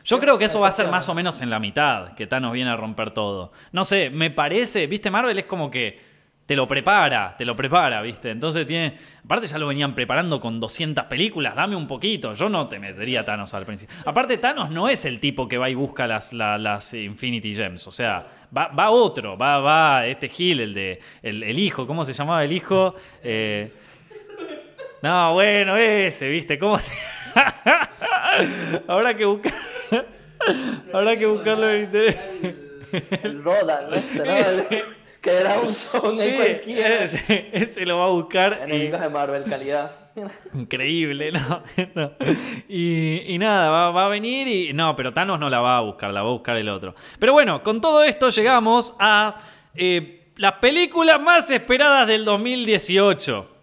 [0.04, 2.54] Yo creo que eso va a ser más o menos en la mitad, que Thanos
[2.54, 3.52] viene a romper todo.
[3.74, 6.07] No sé, me parece, viste, Marvel es como que
[6.48, 8.32] te lo prepara, te lo prepara, ¿viste?
[8.32, 8.98] Entonces tiene.
[9.26, 12.34] Aparte, ya lo venían preparando con 200 películas, dame un poquito.
[12.34, 13.94] Yo no te metería a Thanos al principio.
[14.06, 17.86] Aparte, Thanos no es el tipo que va y busca las, las, Infinity Gems.
[17.88, 18.26] O sea,
[18.58, 21.02] va, va, otro, va, va este Gil, el de.
[21.22, 22.96] El, hijo, ¿cómo se llamaba el hijo?
[23.22, 23.70] Eh,
[25.04, 26.58] no, bueno, ese, ¿viste?
[26.58, 26.94] ¿Cómo se.?
[28.88, 29.54] Habrá que buscar.
[30.94, 32.56] Habrá que buscarlo en internet.
[33.22, 33.98] El Rodan, ¿no?
[35.28, 37.04] que era un show sí, cualquiera.
[37.04, 38.62] Ese, lo va a buscar.
[38.64, 39.92] Enemigos de Marvel, calidad.
[40.54, 41.64] Increíble, ¿no?
[42.70, 44.74] Y, nada, va, a venir y.
[44.74, 46.96] No, pero Thanos no la va a buscar, la va a buscar el otro.
[47.20, 49.36] Pero bueno, con todo esto llegamos a
[49.76, 53.57] eh, las películas más esperadas del 2018.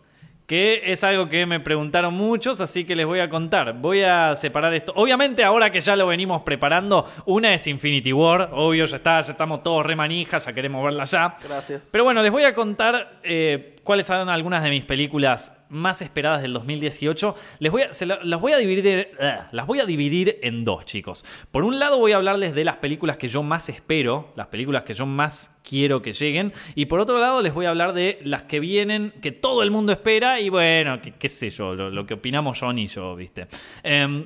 [0.46, 3.74] Que es algo que me preguntaron muchos, así que les voy a contar.
[3.74, 4.92] Voy a separar esto.
[4.96, 9.32] Obviamente, ahora que ya lo venimos preparando, una es Infinity War, obvio, ya está, ya
[9.32, 11.36] estamos todos remanijas, ya queremos verla ya.
[11.42, 11.88] Gracias.
[11.90, 16.42] Pero bueno, les voy a contar eh, cuáles son algunas de mis películas más esperadas
[16.42, 17.34] del 2018.
[17.60, 21.24] Les voy a, las, voy a dividir, eh, las voy a dividir en dos, chicos.
[21.52, 24.82] Por un lado voy a hablarles de las películas que yo más espero, las películas
[24.82, 26.52] que yo más quiero que lleguen.
[26.74, 29.70] Y por otro lado les voy a hablar de las que vienen, que todo el
[29.70, 30.40] mundo espera.
[30.40, 33.46] Y bueno, qué sé yo, lo, que opinamos John y yo, ¿viste?
[33.82, 34.24] Em,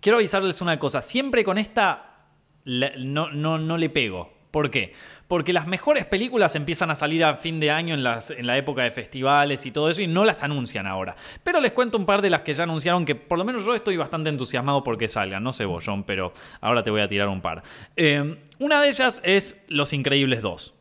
[0.00, 1.02] quiero avisarles una cosa.
[1.02, 2.04] Siempre con esta
[2.64, 4.37] no, no, no le pego.
[4.58, 4.92] ¿Por qué?
[5.28, 8.58] Porque las mejores películas empiezan a salir a fin de año en, las, en la
[8.58, 11.14] época de festivales y todo eso y no las anuncian ahora.
[11.44, 13.72] Pero les cuento un par de las que ya anunciaron que por lo menos yo
[13.76, 15.44] estoy bastante entusiasmado porque salgan.
[15.44, 17.62] No sé vos, John, pero ahora te voy a tirar un par.
[17.94, 20.74] Eh, una de ellas es Los Increíbles 2.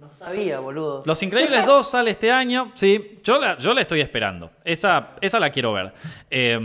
[0.00, 1.04] No sabía, boludo.
[1.06, 2.72] Los Increíbles 2 sale este año.
[2.74, 4.50] Sí, yo la, yo la estoy esperando.
[4.64, 5.94] Esa, esa la quiero ver.
[6.28, 6.58] Eh,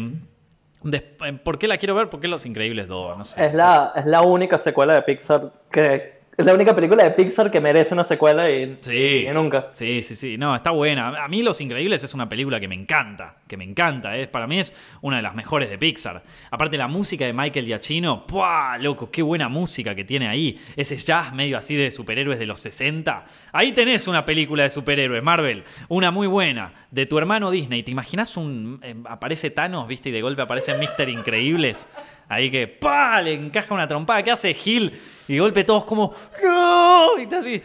[1.43, 2.09] ¿Por qué la quiero ver?
[2.09, 3.17] Porque Los Increíbles 2.
[3.17, 3.45] No sé.
[3.45, 6.18] Es la, es la única secuela de Pixar que.
[6.39, 9.25] Es la única película de Pixar que merece una secuela y, Sí.
[9.27, 9.71] y nunca.
[9.73, 10.37] Sí, sí, sí.
[10.37, 11.09] No, está buena.
[11.21, 13.35] A mí Los Increíbles es una película que me encanta.
[13.45, 14.15] Que me encanta.
[14.15, 16.23] Es, para mí es una de las mejores de Pixar.
[16.49, 18.25] Aparte la música de Michael Giacchino.
[18.25, 18.77] ¡Puah!
[18.77, 20.57] Loco, qué buena música que tiene ahí.
[20.77, 23.25] Ese jazz medio así de superhéroes de los 60.
[23.51, 25.65] Ahí tenés una película de superhéroes, Marvel.
[25.89, 26.71] Una muy buena.
[26.89, 27.83] De tu hermano Disney.
[27.83, 28.79] ¿Te imaginas un...
[28.81, 30.07] eh, aparece Thanos, viste?
[30.07, 31.09] Y de golpe aparece Mr.
[31.09, 31.85] Increíbles.
[32.31, 33.19] Ahí que ¡pa!
[33.23, 34.21] le encaja una trompada.
[34.23, 34.93] ¿Qué hace Gil?
[35.27, 37.17] Y de golpe todos como ¡No!
[37.17, 37.61] Y está así.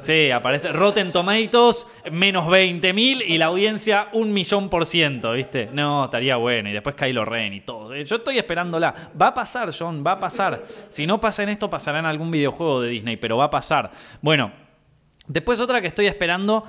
[0.00, 5.68] Sí, aparece Rotten Tomatoes, menos 20.000 y la audiencia un millón por ciento, ¿viste?
[5.72, 6.68] No, estaría bueno.
[6.68, 7.94] Y después Kylo Ren y todo.
[7.94, 8.94] Eh, Yo estoy esperándola.
[9.20, 10.64] Va a pasar, John, va a pasar.
[10.88, 13.90] Si no pasa en esto, pasará en algún videojuego de Disney, pero va a pasar.
[14.20, 14.52] Bueno,
[15.28, 16.64] Después otra que estoy esperando,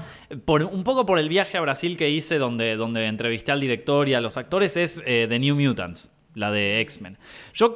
[0.45, 4.07] por, un poco por el viaje a Brasil que hice, donde, donde entrevisté al director
[4.07, 7.17] y a los actores, es eh, The New Mutants, la de X-Men.
[7.55, 7.75] Yo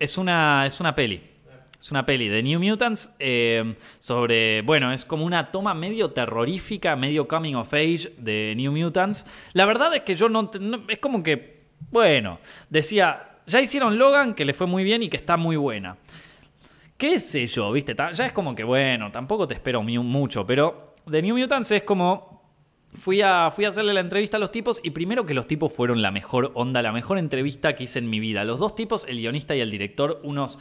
[0.00, 1.29] es una, es una peli.
[1.80, 6.94] Es una peli de New Mutants eh, sobre, bueno, es como una toma medio terrorífica,
[6.94, 9.26] medio coming of age de New Mutants.
[9.54, 10.50] La verdad es que yo no,
[10.88, 12.38] es como que, bueno,
[12.68, 15.96] decía, ya hicieron Logan, que le fue muy bien y que está muy buena.
[16.98, 17.72] ¿Qué sé yo?
[17.72, 17.96] ¿Viste?
[17.96, 21.82] Ya es como que, bueno, tampoco te espero mu- mucho, pero The New Mutants es
[21.82, 22.38] como
[22.92, 25.72] Fui a, fui a hacerle la entrevista a los tipos y primero que los tipos
[25.72, 28.42] fueron la mejor onda, la mejor entrevista que hice en mi vida.
[28.42, 30.58] Los dos tipos, el guionista y el director, unos,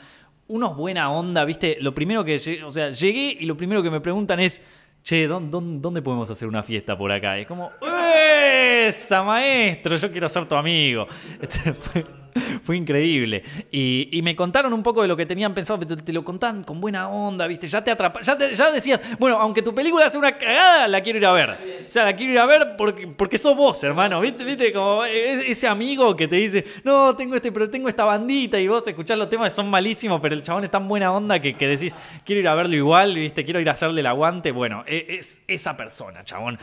[0.50, 1.78] unos buena onda, ¿viste?
[1.80, 4.62] Lo primero que, lle- o sea, llegué y lo primero que me preguntan es,
[5.04, 7.38] che, ¿dó- dó- ¿dónde podemos hacer una fiesta por acá?
[7.38, 7.72] Es como,
[8.88, 9.96] ¡esa, maestro!
[9.96, 11.08] Yo quiero ser tu amigo.
[11.42, 12.06] Este,
[12.64, 13.44] fue, increíble.
[13.72, 16.82] Y, me contaron un poco de lo que tenían pensado, pero te, lo contaban con
[16.82, 17.68] buena onda, ¿viste?
[17.68, 21.20] Ya te atrapa, ya, ya decías, bueno, aunque tu película sea una cagada, la quiero
[21.20, 21.50] ir a ver.
[21.88, 24.20] O sea, la quiero ir a ver porque, porque sos vos, hermano.
[24.22, 24.44] ¿Viste?
[24.44, 24.74] ¿Viste?
[24.74, 28.88] Como ese amigo que te dice, no, tengo este, pero tengo esta bandita y vos
[28.88, 31.68] escuchás los temas que son malísimos, pero el chabón es tan buena onda que, que
[31.68, 33.44] decís, quiero ir a verlo igual, ¿viste?
[33.44, 34.52] Quiero ir a hacerle el aguante.
[34.52, 36.58] Bueno, e- es esa persona, chabón.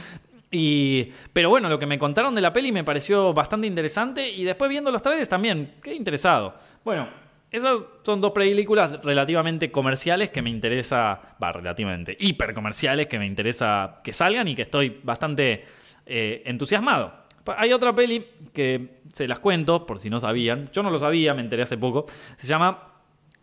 [0.50, 4.44] Y, pero bueno, lo que me contaron de la peli me pareció bastante interesante y
[4.44, 6.54] después viendo los trailers también, quedé interesado.
[6.84, 7.08] Bueno,
[7.50, 13.26] esas son dos películas relativamente comerciales que me interesa, va, relativamente hiper comerciales que me
[13.26, 15.64] interesa que salgan y que estoy bastante
[16.06, 17.26] eh, entusiasmado.
[17.56, 21.34] Hay otra peli que se las cuento por si no sabían, yo no lo sabía,
[21.34, 22.06] me enteré hace poco,
[22.36, 22.95] se llama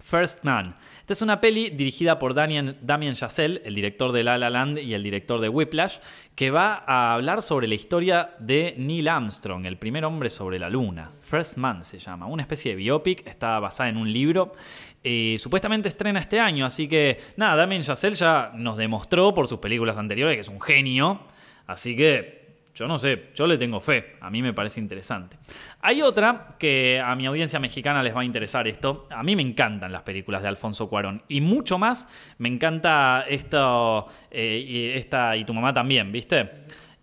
[0.04, 0.76] First Man.
[1.00, 4.80] Esta es una peli dirigida por Damien, Damien Chazelle, el director de La La Land
[4.80, 5.98] y el director de Whiplash,
[6.36, 10.70] que va a hablar sobre la historia de Neil Armstrong, el primer hombre sobre la
[10.70, 11.12] luna.
[11.22, 14.54] First Man se llama, una especie de biopic, está basada en un libro.
[15.02, 19.60] Y supuestamente estrena este año, así que nada, Damien Chazelle ya nos demostró por sus
[19.60, 21.22] películas anteriores que es un genio.
[21.66, 22.43] Así que
[22.76, 25.38] yo no sé, yo le tengo fe, a mí me parece interesante.
[25.82, 29.08] Hay otra que a mi audiencia mexicana les va a interesar esto.
[29.12, 32.10] A mí me encantan las películas de Alfonso Cuarón y mucho más
[32.40, 36.50] me encanta esto, eh, y esta y tu mamá también, ¿viste?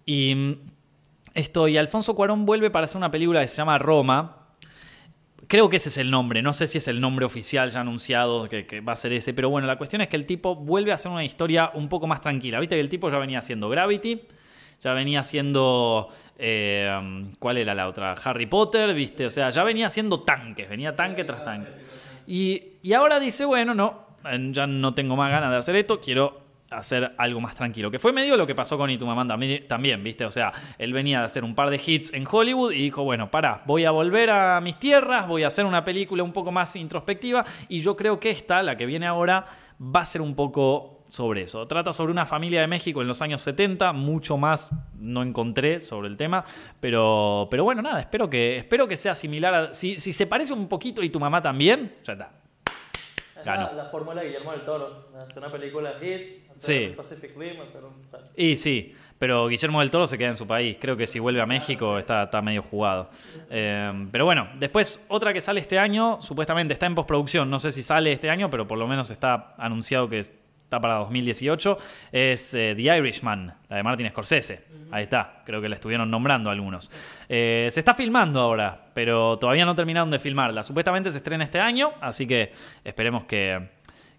[0.04, 0.54] Y mm,
[1.34, 4.36] esto, y Alfonso Cuarón vuelve para hacer una película que se llama Roma,
[5.50, 8.48] Creo que ese es el nombre, no sé si es el nombre oficial ya anunciado
[8.48, 10.92] que, que va a ser ese, pero bueno, la cuestión es que el tipo vuelve
[10.92, 12.60] a hacer una historia un poco más tranquila.
[12.60, 14.20] Viste que el tipo ya venía haciendo Gravity,
[14.80, 16.08] ya venía haciendo.
[16.38, 18.12] eh, ¿Cuál era la otra?
[18.12, 19.26] Harry Potter, ¿viste?
[19.26, 21.70] O sea, ya venía haciendo tanques, venía tanque tras tanque.
[22.26, 24.06] Y, y ahora dice, bueno, no,
[24.52, 26.40] ya no tengo más ganas de hacer esto, quiero
[26.70, 27.90] hacer algo más tranquilo.
[27.90, 30.24] Que fue medio lo que pasó con Y tu mamá también, también, ¿viste?
[30.24, 33.30] O sea, él venía de hacer un par de hits en Hollywood y dijo, bueno,
[33.30, 36.76] pará, voy a volver a mis tierras, voy a hacer una película un poco más
[36.76, 39.46] introspectiva y yo creo que esta, la que viene ahora,
[39.80, 41.66] va a ser un poco sobre eso.
[41.66, 46.08] Trata sobre una familia de México en los años 70, mucho más no encontré sobre
[46.08, 46.44] el tema,
[46.80, 49.74] pero, pero bueno, nada, espero que, espero que sea similar a...
[49.74, 52.30] Si, si se parece un poquito y tu mamá también, ya está.
[53.38, 53.68] Es Ganó.
[53.68, 55.08] la, la fórmula de Guillermo del Toro.
[55.16, 56.86] Hacer una película hit, hacer Sí.
[56.90, 58.02] un Pacific Rim, hacer un...
[58.10, 58.30] tal.
[58.36, 60.76] Y sí, pero Guillermo del Toro se queda en su país.
[60.78, 63.08] Creo que si vuelve a México está, está medio jugado.
[63.48, 67.48] Eh, pero bueno, después otra que sale este año, supuestamente está en postproducción.
[67.48, 70.22] No sé si sale este año, pero por lo menos está anunciado que
[70.70, 71.78] está para 2018.
[72.12, 74.64] Es eh, The Irishman, la de Martin Scorsese.
[74.92, 76.90] Ahí está, creo que la estuvieron nombrando algunos.
[77.28, 80.62] Eh, se está filmando ahora, pero todavía no terminaron de filmarla.
[80.62, 82.52] Supuestamente se estrena este año, así que
[82.84, 83.68] esperemos que,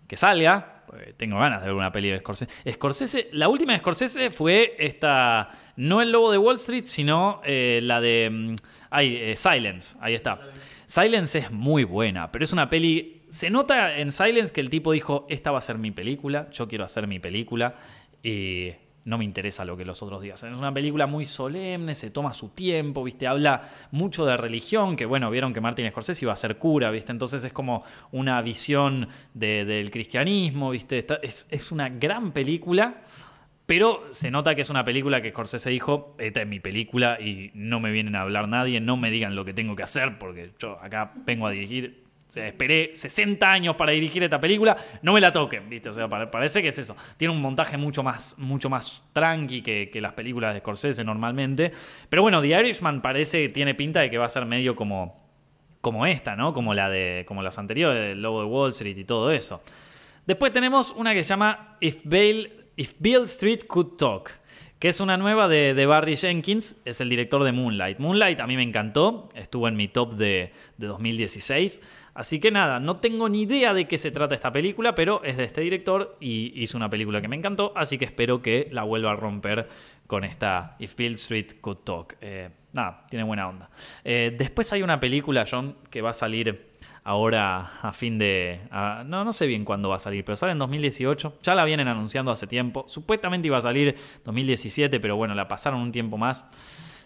[0.08, 0.84] que salga.
[1.16, 2.52] Tengo ganas de ver una peli de Scorsese.
[2.74, 3.30] Scorsese.
[3.32, 5.50] La última de Scorsese fue esta.
[5.78, 8.30] No el lobo de Wall Street, sino eh, la de.
[8.30, 8.56] mm,
[8.90, 9.96] Ay, Silence.
[10.02, 10.42] Ahí está.
[10.86, 13.21] Silence es muy buena, pero es una peli.
[13.32, 16.68] Se nota en Silence que el tipo dijo: Esta va a ser mi película, yo
[16.68, 17.76] quiero hacer mi película.
[18.22, 18.72] Y
[19.06, 20.44] no me interesa lo que los otros días.
[20.44, 23.28] Es una película muy solemne, se toma su tiempo, ¿viste?
[23.28, 27.12] Habla mucho de religión, que bueno, vieron que Martin Scorsese iba a ser cura, ¿viste?
[27.14, 31.06] Entonces es como una visión de- del cristianismo, ¿viste?
[31.24, 33.02] Es, una gran película,
[33.66, 37.50] pero se nota que es una película que Scorsese dijo, esta es mi película y
[37.54, 40.52] no me vienen a hablar nadie, no me digan lo que tengo que hacer, porque
[40.60, 42.01] yo acá vengo a dirigir
[42.36, 45.90] esperé 60 años para dirigir esta película, no me la toquen, ¿viste?
[45.90, 46.96] O sea, pare- parece que es eso.
[47.18, 51.72] Tiene un montaje mucho más, mucho más tranqui que, que las películas de Scorsese normalmente.
[52.10, 55.20] Pero bueno, The Irishman parece, tiene pinta de que va a ser medio como,
[55.82, 56.54] como esta, ¿no?
[56.54, 59.62] Como, la de, como las anteriores, el Lobo de Wall Street y todo eso.
[60.26, 64.30] Después tenemos una que se llama If, Bale, If Bill Street Could Talk,
[64.78, 68.00] que es una nueva de, Barry Jenkins, es el director de Moonlight.
[68.00, 71.82] Moonlight a mí me encantó, estuvo en mi top de 2016.
[72.14, 75.38] Así que nada, no tengo ni idea de qué se trata esta película, pero es
[75.38, 78.84] de este director y hizo una película que me encantó, así que espero que la
[78.84, 79.70] vuelva a romper
[80.08, 82.18] con esta If Bill Street Could Talk.
[82.20, 83.70] Eh, nada, tiene buena onda.
[84.04, 86.70] Eh, después hay una película, John, que va a salir
[87.04, 88.60] ahora a fin de...
[89.06, 91.40] no, no sé bien cuándo va a salir, pero sale en 2018.
[91.42, 92.84] Ya la vienen anunciando hace tiempo.
[92.88, 93.96] Supuestamente iba a salir
[94.26, 96.50] 2017, pero bueno, la pasaron un tiempo más.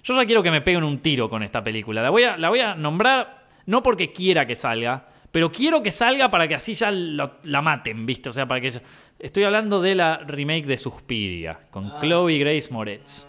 [0.03, 2.01] Yo ya quiero que me peguen un tiro con esta película.
[2.01, 5.91] La voy a, la voy a nombrar no porque quiera que salga, pero quiero que
[5.91, 8.30] salga para que así ya lo- la maten, ¿viste?
[8.30, 8.71] O sea, para que...
[8.71, 8.82] ya-
[9.19, 13.28] Estoy hablando de la remake de Suspiria, con Chloe Grace Moretz.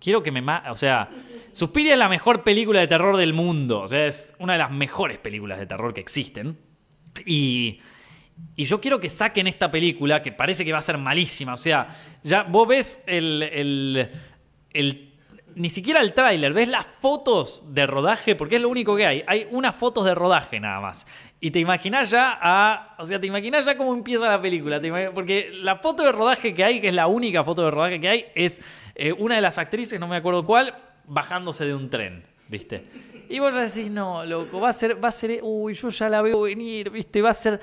[0.00, 1.08] Quiero que me ma O sea,
[1.52, 3.80] Suspiria es la mejor película de terror del mundo.
[3.80, 6.56] O sea, es una de las mejores películas de terror que existen.
[7.26, 7.80] Y,
[8.56, 11.54] y yo quiero que saquen esta película, que parece que va a ser malísima.
[11.54, 11.88] O sea,
[12.22, 13.42] ya vos ves el.
[13.42, 14.08] el-
[14.72, 15.07] el-
[15.58, 19.24] ni siquiera el tráiler, ves las fotos de rodaje, porque es lo único que hay.
[19.26, 21.06] Hay unas fotos de rodaje nada más.
[21.40, 22.94] Y te imaginas ya a.
[22.98, 24.80] O sea, te imaginas ya cómo empieza la película.
[25.12, 28.08] porque la foto de rodaje que hay, que es la única foto de rodaje que
[28.08, 28.60] hay, es
[28.94, 30.74] eh, una de las actrices, no me acuerdo cuál,
[31.06, 32.84] bajándose de un tren, ¿viste?
[33.28, 36.08] Y vos ya decís, no, loco, va a ser, va a ser, uy, yo ya
[36.08, 37.20] la veo venir, ¿viste?
[37.20, 37.60] Va a ser.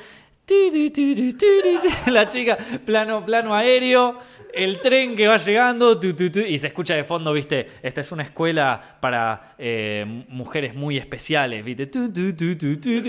[2.11, 2.55] La chica,
[2.85, 4.19] plano, plano aéreo,
[4.55, 7.67] el tren que va llegando, y se escucha de fondo, ¿viste?
[7.83, 11.89] Esta es una escuela para eh, mujeres muy especiales, ¿viste?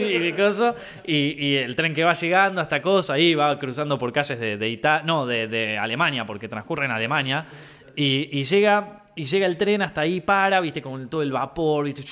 [0.00, 3.58] Y, de cosa, y, y el tren que va llegando a esta cosa, ahí va
[3.58, 7.46] cruzando por calles de, de Ita- no, de Alemania, porque transcurre en Alemania,
[7.94, 10.82] y, y llega, y llega el tren hasta ahí, para, ¿viste?
[10.82, 12.02] Con todo el vapor, ¿viste?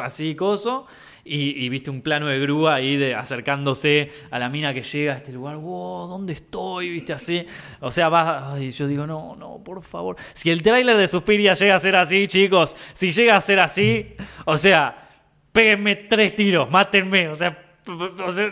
[0.00, 0.86] Así, coso.
[1.24, 5.32] Y, viste un plano de grúa ahí acercándose a la mina que llega a este
[5.32, 5.56] lugar.
[5.56, 6.90] Wow, ¿dónde estoy?
[6.90, 7.46] ¿Viste así?
[7.80, 8.54] O sea, va.
[8.54, 10.16] Ay, yo digo, no, no, por favor.
[10.32, 14.14] Si el tráiler de Suspiria llega a ser así, chicos, si llega a ser así,
[14.44, 15.08] o sea,
[15.52, 17.28] péguenme tres tiros, mátenme.
[17.28, 18.50] O sea, o sea,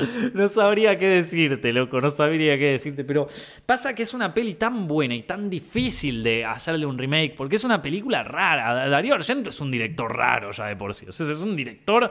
[0.34, 3.26] no sabría qué decirte, loco, no sabría qué decirte, pero
[3.66, 7.56] pasa que es una peli tan buena y tan difícil de hacerle un remake, porque
[7.56, 8.88] es una película rara.
[8.88, 12.10] Darío Argento es un director raro ya de por sí, o sea, es un director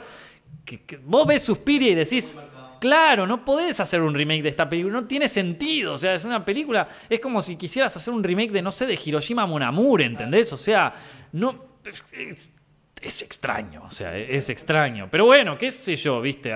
[0.65, 2.35] que, que vos ves Suspiria y decís,
[2.79, 6.25] claro, no podés hacer un remake de esta película, no tiene sentido, o sea, es
[6.25, 10.01] una película, es como si quisieras hacer un remake de, no sé, de Hiroshima Monamur,
[10.01, 10.51] ¿entendés?
[10.53, 10.93] O sea,
[11.33, 11.65] no...
[12.13, 12.53] es-
[13.01, 15.07] es extraño, o sea, es extraño.
[15.09, 16.51] Pero bueno, qué sé yo, viste,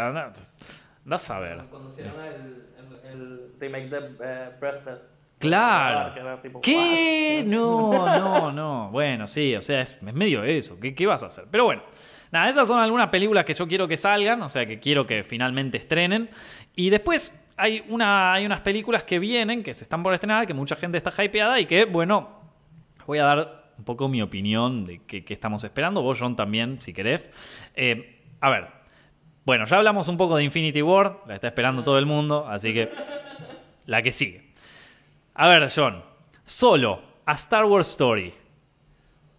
[1.04, 1.62] anda a saber.
[1.70, 2.66] Cuando hicieron el,
[3.12, 5.10] el, remake de eh, Breathless.
[5.40, 6.14] Claro.
[6.14, 7.44] Que era tipo, ¿Qué?
[7.46, 8.90] No, no, no.
[8.92, 10.80] Bueno, sí, o sea, es, es medio eso.
[10.80, 11.46] ¿Qué, qué vas a hacer?
[11.52, 11.84] Pero bueno.
[12.32, 15.24] Nada, esas son algunas películas que yo quiero que salgan, o sea, que quiero que
[15.24, 16.32] finalmente estrenen.
[16.76, 20.56] Y después hay, una, hay unas películas que vienen, que se están por estrenar, que
[20.56, 22.42] mucha gente está hypeada y que, bueno,
[23.06, 26.02] voy a dar un poco mi opinión de qué, qué estamos esperando.
[26.02, 27.24] Vos, John, también, si querés.
[27.76, 28.83] Eh, a ver.
[29.46, 32.74] Bueno, ya hablamos un poco de Infinity War, la está esperando todo el mundo, así
[32.74, 32.90] que
[33.86, 34.54] la que sigue.
[35.34, 36.02] A ver, John.
[36.46, 38.34] Solo, a Star Wars Story.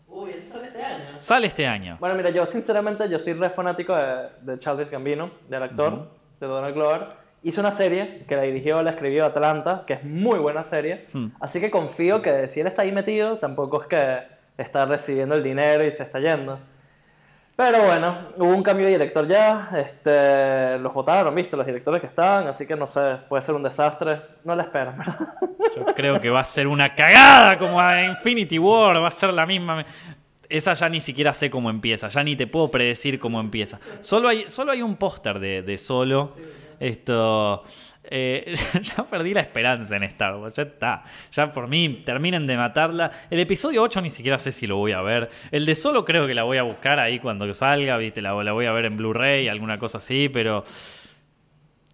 [0.08, 1.16] Uy, eso sale este año.
[1.20, 1.96] Sale este año.
[2.00, 6.46] Bueno, mira, yo sinceramente, yo soy re fanático de, de Charles Gambino, del actor, de
[6.46, 7.08] Donald Glover.
[7.42, 11.06] Hizo una serie que la dirigió, la escribió Atlanta, que es muy buena serie.
[11.12, 11.28] Hmm.
[11.40, 14.18] Así que confío que si él está ahí metido, tampoco es que
[14.58, 16.58] está recibiendo el dinero y se está yendo.
[17.56, 22.08] Pero bueno, hubo un cambio de director ya, este, los votaron, viste, los directores que
[22.08, 24.20] estaban, así que no sé, puede ser un desastre.
[24.42, 25.18] No la espero, en ¿verdad?
[25.76, 29.32] Yo creo que va a ser una cagada como a Infinity War, va a ser
[29.32, 29.84] la misma.
[30.48, 33.78] Esa ya ni siquiera sé cómo empieza, ya ni te puedo predecir cómo empieza.
[34.00, 36.34] Solo hay, solo hay un póster de, de Solo.
[36.80, 37.62] Esto.
[38.10, 41.04] Eh, ya perdí la esperanza en Star ya está.
[41.32, 43.10] Ya por mí, terminen de matarla.
[43.30, 45.30] El episodio 8 ni siquiera sé si lo voy a ver.
[45.50, 48.20] El de Solo creo que la voy a buscar ahí cuando salga, ¿viste?
[48.20, 50.64] La, la voy a ver en Blu-ray, alguna cosa así, pero.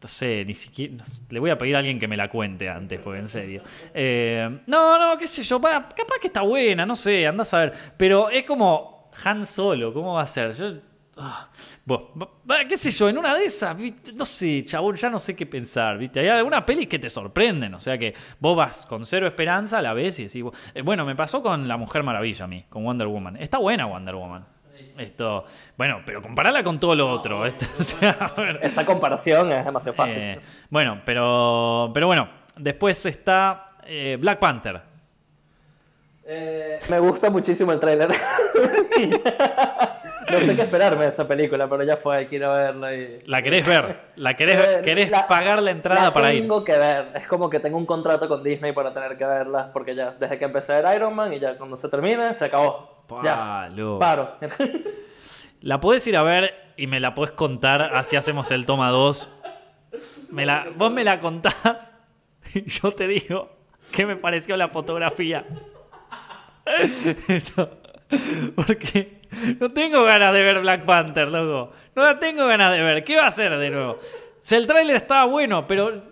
[0.02, 1.04] No sé, ni siquiera.
[1.28, 3.62] le voy a pedir a alguien que me la cuente antes, porque en serio.
[3.92, 5.60] Eh, no, no, qué sé yo.
[5.60, 7.72] capaz que está buena, no sé, andás a ver.
[7.98, 10.52] Pero es como Han Solo, ¿cómo va a ser?
[10.52, 10.89] Yo.
[11.20, 11.48] Ah,
[11.84, 12.28] bueno,
[12.68, 13.76] qué sé yo, en una de esas,
[14.14, 16.20] no sé, chabón, ya no sé qué pensar, ¿viste?
[16.20, 19.92] Hay algunas pelis que te sorprenden, o sea que vos vas con cero esperanza, la
[19.92, 20.44] ves y decís,
[20.74, 23.36] eh, bueno, me pasó con La Mujer Maravilla a mí, con Wonder Woman.
[23.36, 24.44] Está buena Wonder Woman.
[24.96, 25.44] Esto,
[25.76, 27.46] bueno, pero comparala con todo lo otro.
[27.46, 28.60] esto, o sea, a ver.
[28.62, 30.18] Esa comparación es demasiado fácil.
[30.18, 34.82] Eh, bueno, pero, pero bueno, después está eh, Black Panther.
[36.24, 38.10] Eh, me gusta muchísimo el tráiler.
[40.30, 43.22] no sé qué esperarme de esa película, pero ya fue, quiero verla y...
[43.26, 46.42] La querés ver, la querés, Eh, querés la- pagar la entrada la para ir.
[46.42, 47.08] tengo que ver.
[47.14, 50.38] Es como que tengo un contrato con Disney para tener que verla, porque ya, desde
[50.38, 53.04] que empecé a ver Iron Man y ya cuando se termine, se acabó.
[53.22, 53.34] ya,
[53.68, 53.98] Palo.
[53.98, 54.36] paro.
[55.62, 59.30] La podés ir a ver y me la podés contar, así hacemos el toma 2.
[60.30, 61.92] Me la, vos me la contás
[62.54, 63.50] y yo te digo
[63.92, 65.44] qué me pareció la fotografía.
[67.28, 67.79] Esto-
[68.56, 69.20] Porque
[69.60, 71.72] no tengo ganas de ver Black Panther, loco.
[71.94, 73.04] No la tengo ganas de ver.
[73.04, 73.98] ¿Qué va a hacer de nuevo?
[74.40, 76.02] Si el tráiler estaba bueno, pero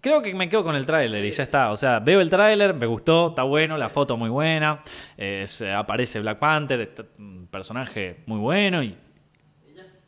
[0.00, 1.70] creo que me quedo con el tráiler y ya está.
[1.70, 4.80] O sea, veo el tráiler, me gustó, está bueno, la foto muy buena.
[5.16, 8.96] eh, se- aparece Black Panther, un personaje muy bueno y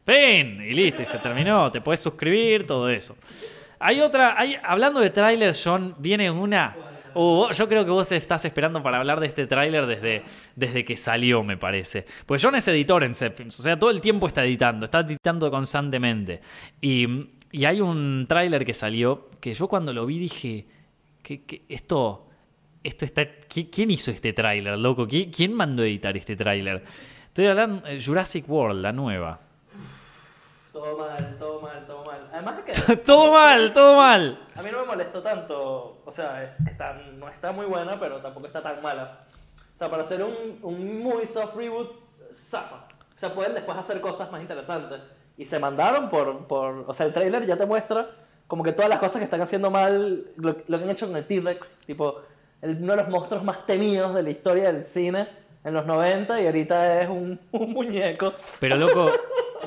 [0.04, 0.60] ¡Pen!
[0.62, 1.68] Y listo, y se terminó.
[1.70, 3.16] Te puedes suscribir, todo eso.
[3.80, 6.76] Hay otra, hay, hablando de trailers, John, viene una.
[7.18, 10.22] Uh, yo creo que vos estás esperando para hablar de este tráiler desde,
[10.54, 12.04] desde que salió, me parece.
[12.26, 15.50] Pues John es editor en Zepfilms, o sea, todo el tiempo está editando, está editando
[15.50, 16.42] constantemente.
[16.80, 17.06] Y,
[17.52, 20.66] y hay un tráiler que salió que yo cuando lo vi dije,
[21.22, 22.28] que, que esto,
[22.84, 25.06] esto está, ¿qui- ¿quién hizo este tráiler, loco?
[25.08, 26.84] ¿Qui- ¿Quién mandó a editar este tráiler?
[27.28, 29.40] Estoy hablando de Jurassic World, la nueva.
[30.80, 32.28] Todo mal, todo mal, todo mal.
[32.32, 34.38] Además es que todo mal, todo mal.
[34.54, 36.02] a mí no me molestó tanto.
[36.04, 39.20] O sea, es- está, no está muy buena, pero tampoco está tan mala.
[39.74, 41.90] O sea, para hacer un, un muy soft reboot,
[42.32, 42.76] zafa.
[43.14, 45.00] O sea, pueden después hacer cosas más interesantes.
[45.38, 46.84] Y se mandaron por, por...
[46.86, 48.08] O sea, el trailer ya te muestra
[48.46, 51.16] como que todas las cosas que están haciendo mal, lo, lo que han hecho con
[51.16, 52.20] el T-Rex, tipo,
[52.62, 55.28] el- uno de los monstruos más temidos de la historia del cine
[55.64, 58.32] en los 90 y ahorita es un, un muñeco.
[58.60, 59.10] Pero loco,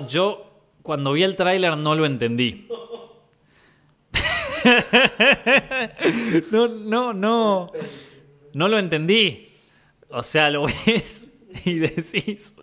[0.08, 0.49] yo
[0.90, 2.68] cuando vi el tráiler no lo entendí.
[6.52, 7.72] No, no, no.
[8.56, 9.48] No lo entendí.
[10.10, 11.30] O sea, lo ves
[11.64, 12.56] y decís,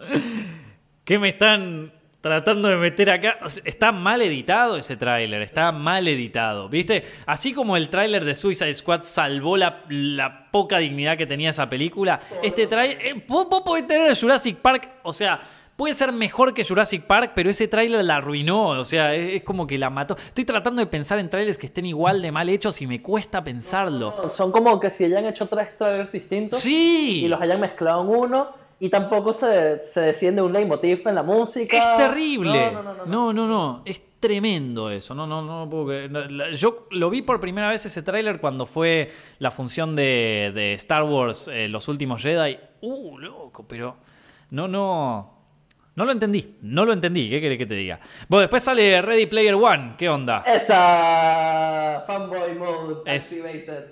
[1.05, 3.39] ¿qué me están tratando de meter acá?
[3.65, 7.05] Está mal editado ese tráiler, está mal editado, ¿viste?
[7.27, 12.19] Así como el tráiler de Suicide Squad salvó la, poca dignidad que tenía esa película,
[12.43, 12.99] este tráiler...
[13.07, 15.41] eh, vos, podés tener Jurassic Park, o sea...
[15.77, 19.43] Puede ser mejor que Jurassic Park, pero ese tráiler la arruinó, o sea, es, es
[19.45, 20.17] como que la mató.
[20.17, 23.45] Estoy tratando de pensar en trailers que estén igual de mal hechos y me cuesta
[23.45, 24.31] pensarlo.
[24.35, 26.61] Son como que si hayan hecho tres trailers distintos.
[26.61, 27.25] Sí.
[27.25, 28.49] y los hayan mezclado en uno
[28.79, 31.77] y tampoco se, se desciende un leitmotiv en la música.
[31.77, 32.71] Es terrible.
[32.73, 32.95] No, no, no.
[32.95, 33.83] no, no, no, no.
[33.85, 35.15] Es tremendo eso.
[35.15, 36.11] No, no, no puedo creer.
[36.57, 41.05] Yo lo vi por primera vez ese tráiler cuando fue la función de, de Star
[41.05, 42.59] Wars, eh, Los Últimos Jedi.
[42.81, 43.97] Uh, loco, pero
[44.51, 45.36] no, no.
[45.97, 46.57] No lo entendí.
[46.63, 47.29] No lo entendí.
[47.31, 47.99] ¿Qué querés que te diga?
[48.29, 49.95] Bueno, después sale Ready Player One.
[49.99, 50.43] ¿Qué onda?
[50.47, 53.85] Esa fanboy mode Es- activated.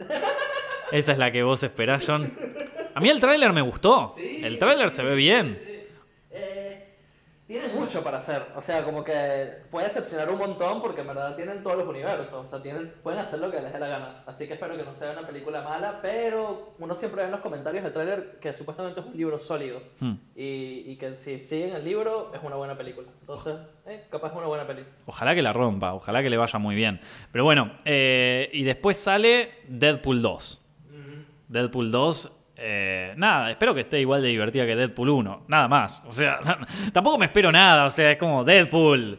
[0.92, 2.30] Esa es la que vos esperás, John.
[2.94, 4.14] A mí el tráiler me gustó.
[4.18, 5.58] El tráiler se ve bien.
[5.66, 5.73] Eh,
[7.46, 8.42] Tiene mucho para hacer.
[8.56, 12.32] O sea, como que puede decepcionar un montón porque en verdad tienen todos los universos.
[12.32, 14.22] O sea, tienen, pueden hacer lo que les dé la gana.
[14.24, 17.40] Así que espero que no sea una película mala, pero uno siempre ve en los
[17.40, 19.82] comentarios del tráiler que supuestamente es un libro sólido.
[20.00, 20.14] Hmm.
[20.34, 23.08] Y, y que si siguen el libro es una buena película.
[23.20, 24.94] Entonces, eh, capaz es una buena película.
[25.04, 26.98] Ojalá que la rompa, ojalá que le vaya muy bien.
[27.30, 30.62] Pero bueno, eh, y después sale Deadpool 2.
[31.48, 35.44] Deadpool 2, eh, nada, espero que esté igual de divertida que Deadpool 1.
[35.48, 36.02] Nada más.
[36.06, 36.38] O sea,
[36.92, 37.86] tampoco me espero nada.
[37.86, 39.18] O sea, es como Deadpool.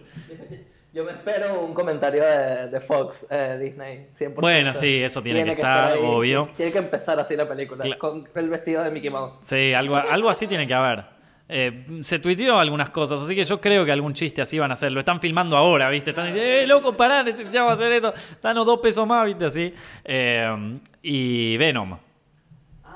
[0.93, 4.36] Yo me espero un comentario de, de Fox, eh, Disney, 100%.
[4.39, 6.47] Bueno, sí, eso tiene que estar, obvio.
[6.55, 9.39] Tiene que empezar así la película, con el vestido de Mickey Mouse.
[9.41, 11.03] Sí, algo, algo así tiene que haber.
[11.49, 14.75] Eh, se tuiteó algunas cosas, así que yo creo que algún chiste así van a
[14.75, 14.93] hacer.
[14.93, 16.11] Lo están filmando ahora, ¿viste?
[16.11, 18.13] Están diciendo, ¡eh, loco, pará, necesitamos hacer esto!
[18.41, 19.45] Danos dos pesos más, ¿viste?
[19.45, 19.73] Así.
[20.05, 21.97] Eh, y Venom.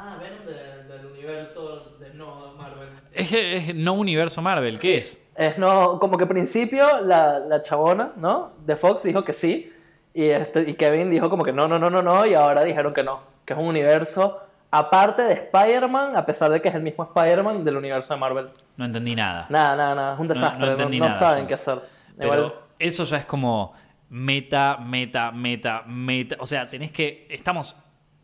[0.09, 2.89] Ah, Venom de- del universo de no Marvel.
[3.13, 5.31] Es, es no universo Marvel, ¿qué es?
[5.35, 8.53] Es no, como que al principio la, la chabona, ¿no?
[8.65, 9.71] De Fox dijo que sí.
[10.13, 12.25] Y, este, y Kevin dijo como que no, no, no, no, no.
[12.25, 13.21] Y ahora dijeron que no.
[13.45, 14.39] Que es un universo
[14.71, 18.47] aparte de Spider-Man, a pesar de que es el mismo Spider-Man del universo de Marvel.
[18.77, 19.45] No entendí nada.
[19.49, 20.13] Nada, nada, nada.
[20.15, 20.59] Es un desastre.
[20.59, 21.81] no No, entendí no nada, saben qué hacer.
[22.17, 23.73] Pero Igual- eso ya es como
[24.09, 26.35] meta, meta, meta, meta.
[26.39, 27.27] O sea, tenés que.
[27.29, 27.75] Estamos.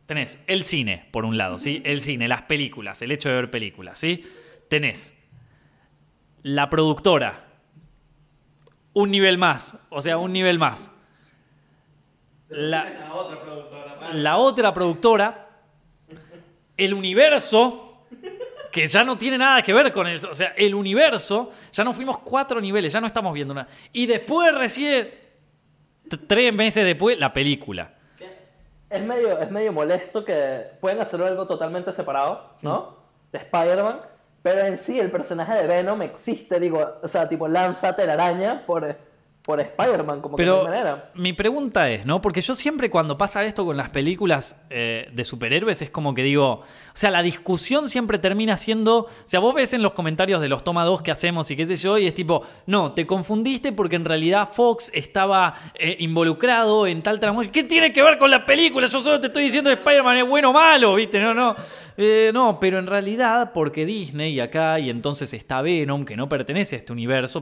[0.05, 1.81] Tenés el cine, por un lado, ¿sí?
[1.83, 4.23] El cine, las películas, el hecho de ver películas, ¿sí?
[4.69, 5.15] Tenés
[6.43, 7.43] la productora.
[8.93, 9.79] Un nivel más.
[9.89, 10.95] O sea, un nivel más.
[12.49, 12.83] La,
[14.13, 15.49] la otra productora.
[16.77, 17.85] El universo
[18.71, 20.23] que ya no tiene nada que ver con el.
[20.25, 23.67] O sea, el universo, ya nos fuimos cuatro niveles, ya no estamos viendo nada.
[23.93, 25.09] Y después, recién,
[26.27, 27.95] tres meses después, la película.
[28.95, 32.95] Es medio, es medio molesto que pueden hacer algo totalmente separado, ¿no?
[33.31, 33.99] De Spider-Man,
[34.41, 38.95] pero en sí el personaje de Venom existe, digo, o sea, tipo lanza telaraña por,
[39.45, 41.11] por Spider-Man, como que Pero de manera.
[41.13, 42.19] mi pregunta es, ¿no?
[42.19, 46.23] Porque yo siempre cuando pasa esto con las películas eh, de superhéroes es como que
[46.23, 50.41] digo, o sea, la discusión siempre termina siendo, o sea, vos ves en los comentarios
[50.41, 53.05] de los toma 2 que hacemos y qué sé yo, y es tipo, no, te
[53.05, 57.41] confundiste porque en realidad Fox estaba eh, involucrado en tal tramo.
[57.51, 58.87] ¿Qué tiene que ver con la película?
[58.87, 61.19] Yo solo te estoy diciendo que Spider-Man es bueno o malo, ¿viste?
[61.19, 61.55] No, no.
[61.97, 66.27] Eh, no, pero en realidad, porque Disney y acá, y entonces está Venom, que no
[66.27, 67.41] pertenece a este universo.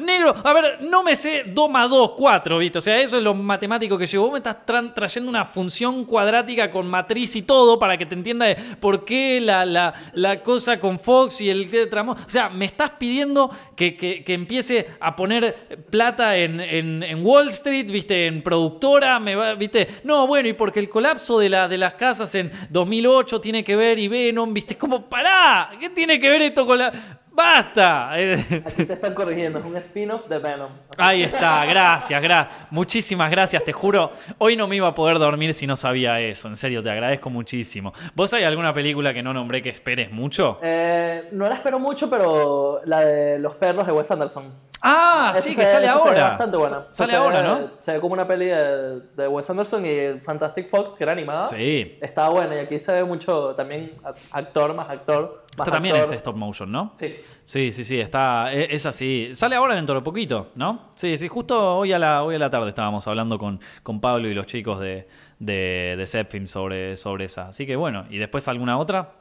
[0.00, 2.78] Negro, a ver, no me sé 2 más 2, 4, ¿viste?
[2.78, 4.24] O sea, eso es lo matemático que llevo.
[4.24, 8.14] Vos me estás tra- trayendo una función cuadrática con matriz y todo para que te
[8.14, 8.46] entienda
[8.80, 12.12] por qué la, la, cosa con Fox y el tramo.
[12.12, 15.54] O sea, me estás pidiendo que, que- que empiece a poner
[15.90, 18.26] plata en, en- en Wall Street, ¿viste?
[18.26, 19.86] En productora, me va, ¿viste?
[20.04, 23.67] No, bueno, y porque el colapso de, la, de las casas en 2008 tiene que
[23.76, 24.76] ver y Venom, ¿viste?
[24.76, 26.92] Como, pará, ¿qué tiene que ver esto con la...
[27.38, 28.10] ¡Basta!
[28.10, 30.72] Aquí te están corrigiendo, es un spin-off de Venom.
[30.96, 32.56] Ahí está, gracias, gracias.
[32.70, 34.10] Muchísimas gracias, te juro.
[34.38, 36.48] Hoy no me iba a poder dormir si no sabía eso.
[36.48, 37.92] En serio, te agradezco muchísimo.
[38.16, 40.58] ¿Vos hay alguna película que no nombré que esperes mucho?
[40.62, 44.52] Eh, no la espero mucho, pero la de los perros de Wes Anderson.
[44.82, 46.22] Ah, Esa sí, se que sale se ahora.
[46.30, 46.86] bastante buena.
[46.90, 47.70] Sale ahora, ve- ¿no?
[47.80, 51.46] Se ve como una peli de, de Wes Anderson y Fantastic Fox, que era animada.
[51.48, 51.98] Sí.
[52.00, 53.92] Estaba buena y aquí se ve mucho también
[54.32, 55.44] actor más actor.
[55.64, 56.12] Esta también actor.
[56.14, 56.92] es stop motion, ¿no?
[56.96, 57.16] Sí.
[57.44, 59.30] Sí, sí, sí, está, e- es así.
[59.32, 60.90] Sale ahora dentro de poquito, ¿no?
[60.94, 64.28] Sí, sí, justo hoy a la, hoy a la tarde estábamos hablando con, con Pablo
[64.28, 67.48] y los chicos de, de, de Zepfilm sobre, sobre esa.
[67.48, 69.12] Así que bueno, ¿y después alguna otra?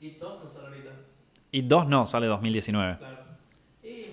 [0.00, 0.90] Y dos no sale ahorita.
[1.52, 2.96] Y dos no, sale 2019.
[2.98, 3.16] Claro.
[3.84, 4.06] Y.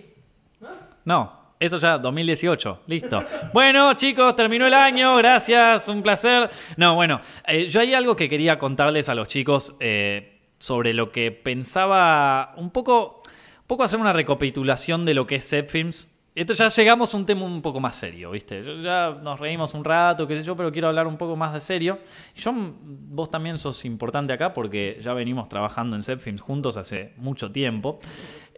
[0.60, 0.68] ¿no?
[1.05, 3.24] No, eso ya 2018, listo.
[3.53, 6.49] Bueno, chicos, terminó el año, gracias, un placer.
[6.78, 11.12] No, bueno, eh, yo hay algo que quería contarles a los chicos eh, sobre lo
[11.12, 16.14] que pensaba un poco, un poco hacer una recapitulación de lo que es Zepfilms.
[16.36, 18.64] Esto ya llegamos a un tema un poco más serio, ¿viste?
[18.84, 21.60] Ya nos reímos un rato, qué sé yo, pero quiero hablar un poco más de
[21.60, 21.99] serio.
[22.36, 27.51] Yo, vos también sos importante acá porque ya venimos trabajando en Zepfilms juntos hace mucho
[27.51, 27.99] tiempo.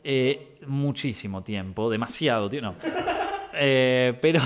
[0.03, 2.75] Eh, muchísimo tiempo, demasiado tiempo.
[2.83, 2.91] No.
[3.53, 4.39] Eh, pero,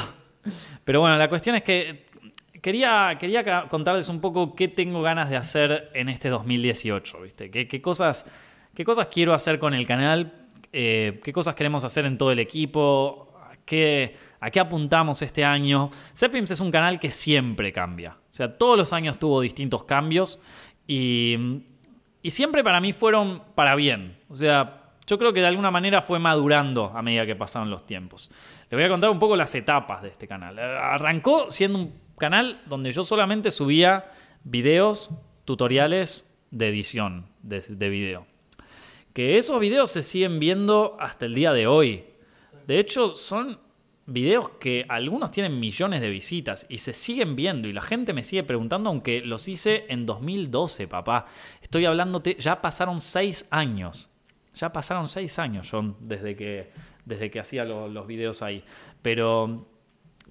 [0.83, 2.04] pero bueno, la cuestión es que
[2.65, 7.51] quería, quería contarles un poco qué tengo ganas de hacer en este 2018, ¿viste?
[7.51, 8.25] ¿Qué, cosas,
[8.73, 10.33] qué cosas quiero hacer con el canal?
[10.73, 13.29] Eh, ¿Qué cosas queremos hacer en todo el equipo?
[13.39, 15.91] ¿A qué, a qué apuntamos este año?
[16.17, 18.17] Zepfilms es un canal que siempre cambia.
[18.31, 20.39] O sea, todos los años tuvo distintos cambios
[20.87, 21.35] y,
[22.23, 24.17] y siempre para mí fueron para bien.
[24.27, 27.85] O sea, yo creo que de alguna manera fue madurando a medida que pasaron los
[27.85, 28.31] tiempos.
[28.71, 30.57] Les voy a contar un poco las etapas de este canal.
[30.57, 34.11] Eh, Arrancó siendo un canal donde yo solamente subía
[34.43, 35.11] videos,
[35.45, 38.27] tutoriales de edición de, de video.
[39.13, 42.05] que esos videos se siguen viendo hasta el día de hoy.
[42.67, 43.59] De hecho, son
[44.07, 48.23] videos que algunos tienen millones de visitas y se siguen viendo y la gente me
[48.23, 51.25] sigue preguntando aunque los hice en 2012, papá.
[51.61, 54.09] Estoy hablándote, ya pasaron seis años.
[54.53, 56.71] Ya pasaron seis años, John, desde que,
[57.03, 58.63] desde que hacía los videos ahí.
[59.01, 59.67] Pero,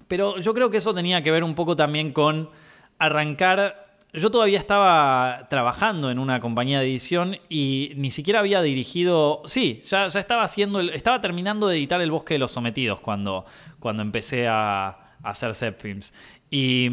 [0.07, 2.49] pero yo creo que eso tenía que ver un poco también con
[2.97, 3.85] arrancar
[4.15, 9.41] yo todavía estaba trabajando en una compañía de edición y ni siquiera había dirigido.
[9.45, 10.79] Sí, ya, ya estaba haciendo.
[10.79, 13.45] estaba terminando de editar El Bosque de los Sometidos cuando,
[13.79, 16.13] cuando empecé a, hacer set.
[16.49, 16.87] Y,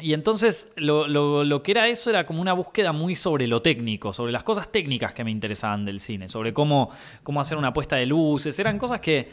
[0.00, 4.12] y entonces lo, lo, que era eso era como una búsqueda muy sobre lo técnico,
[4.12, 6.90] sobre las cosas técnicas que me interesaban del cine, sobre cómo,
[7.22, 8.58] cómo hacer una puesta de luces.
[8.58, 9.30] Eran cosas que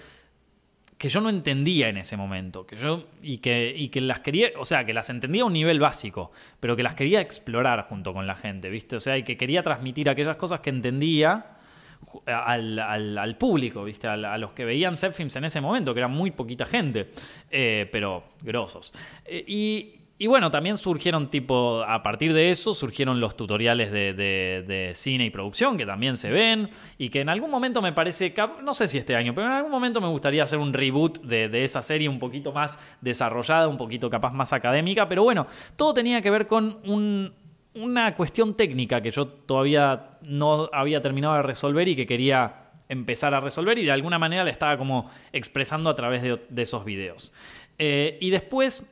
[1.01, 4.49] que yo no entendía en ese momento, que yo y que, y que las quería,
[4.55, 8.13] o sea, que las entendía a un nivel básico, pero que las quería explorar junto
[8.13, 8.97] con la gente, ¿viste?
[8.97, 11.57] O sea, y que quería transmitir aquellas cosas que entendía
[12.27, 14.07] al, público, ¿viste?
[14.07, 17.09] A, los que veían set films en ese momento, que eran muy poquita gente,
[17.49, 18.93] eh, pero grosos.
[19.25, 24.91] Eh, y, y bueno, también surgieron tipo, a partir de eso surgieron los tutoriales de,
[24.93, 26.69] cine y producción que también se ven
[26.99, 29.71] y que en algún momento me parece, no sé si este año, pero en algún
[29.71, 34.11] momento me gustaría hacer un reboot de, esa serie un poquito más desarrollada, un poquito
[34.11, 36.77] capaz más académica, pero bueno, todo tenía que ver con
[37.73, 43.33] una cuestión técnica que yo todavía no había terminado de resolver y que quería empezar
[43.33, 47.33] a resolver y de alguna manera le estaba como expresando a través de, esos videos.
[47.79, 48.87] Eh, y después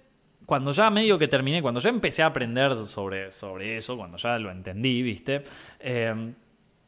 [0.49, 4.39] cuando ya medio que terminé, cuando ya empecé a aprender sobre, sobre eso, cuando ya
[4.39, 5.43] lo entendí, ¿viste?
[5.79, 6.33] Eh,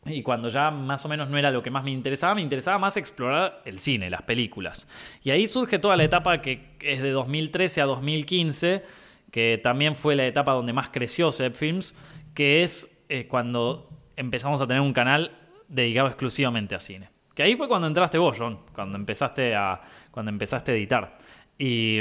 [0.08, 2.80] y cuando ya más o menos no era lo que más me interesaba, me interesaba
[2.80, 4.88] más explorar el cine, las películas.
[5.22, 8.84] Y ahí surge toda la etapa que es de 2013 a 2015,
[9.30, 11.96] que también fue la etapa donde más creció Zep Films,
[12.34, 15.38] que es eh, cuando empezamos a tener un canal
[15.68, 17.12] dedicado exclusivamente a cine.
[17.36, 21.18] Que ahí fue cuando entraste vos, John, cuando empezaste a, cuando empezaste a editar.
[21.60, 22.00] Y,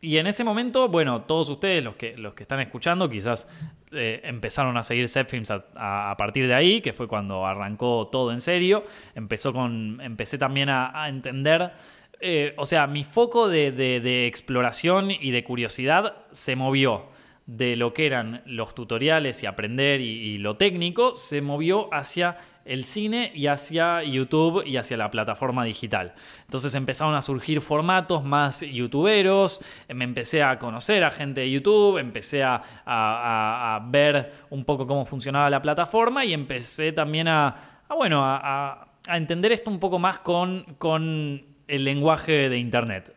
[0.00, 3.48] y en ese momento, bueno, todos ustedes, los que, los que están escuchando, quizás
[3.92, 8.32] eh, empezaron a seguir Zepfilms a, a, partir de ahí, que fue cuando arrancó todo
[8.32, 8.84] en serio.
[9.14, 11.72] Empezó con, empecé también a, entender,
[12.20, 17.06] eh, o sea, mi foco de, exploración y de curiosidad se movió
[17.46, 22.84] de lo que eran los tutoriales y aprender y lo técnico, se movió hacia el
[22.84, 26.14] cine y hacia YouTube y hacia la plataforma digital.
[26.44, 31.98] Entonces empezaron a surgir formatos más youtuberos, me empecé a conocer a gente de YouTube,
[31.98, 37.54] empecé a, ver un poco cómo funcionaba la plataforma y empecé también a,
[37.96, 43.14] bueno, a, entender esto un poco más con, con el lenguaje de Internet.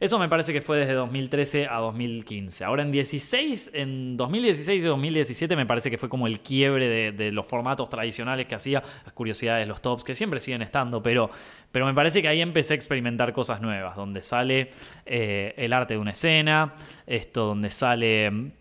[0.00, 2.64] Eso me parece que fue desde 2013 a 2015.
[2.64, 7.32] Ahora en 16, en 2016 y 2017 me parece que fue como el quiebre de,
[7.32, 11.30] los formatos tradicionales que hacía, las curiosidades, los tops, que siempre siguen estando, pero,
[11.70, 14.70] pero me parece que ahí empecé a experimentar cosas nuevas, donde sale
[15.04, 16.74] eh, el arte de una escena,
[17.06, 18.52] esto donde sale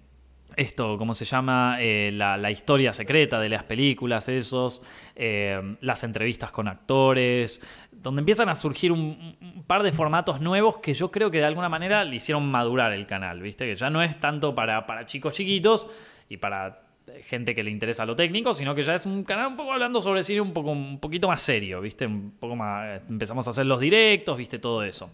[0.59, 1.77] esto, ¿cómo se llama?
[1.79, 4.81] Eh, la, historia secreta de las películas, esos,
[5.15, 10.93] eh, las entrevistas con actores, donde empiezan a surgir un, par de formatos nuevos que
[10.93, 13.65] yo creo que de alguna manera le hicieron madurar el canal, ¿viste?
[13.65, 15.89] Que ya no es tanto para, para chicos chiquitos
[16.27, 16.83] y para
[17.23, 20.01] gente que le interesa lo técnico, sino que ya es un canal un poco hablando
[20.01, 22.05] sobre cine un, poco, un poquito más serio, ¿viste?
[22.05, 24.59] Un poco más, empezamos a hacer los directos, ¿viste?
[24.59, 25.09] Todo eso.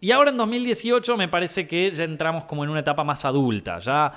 [0.00, 3.78] Y ahora en 2018 me parece que ya entramos como en una etapa más adulta,
[3.78, 4.12] ya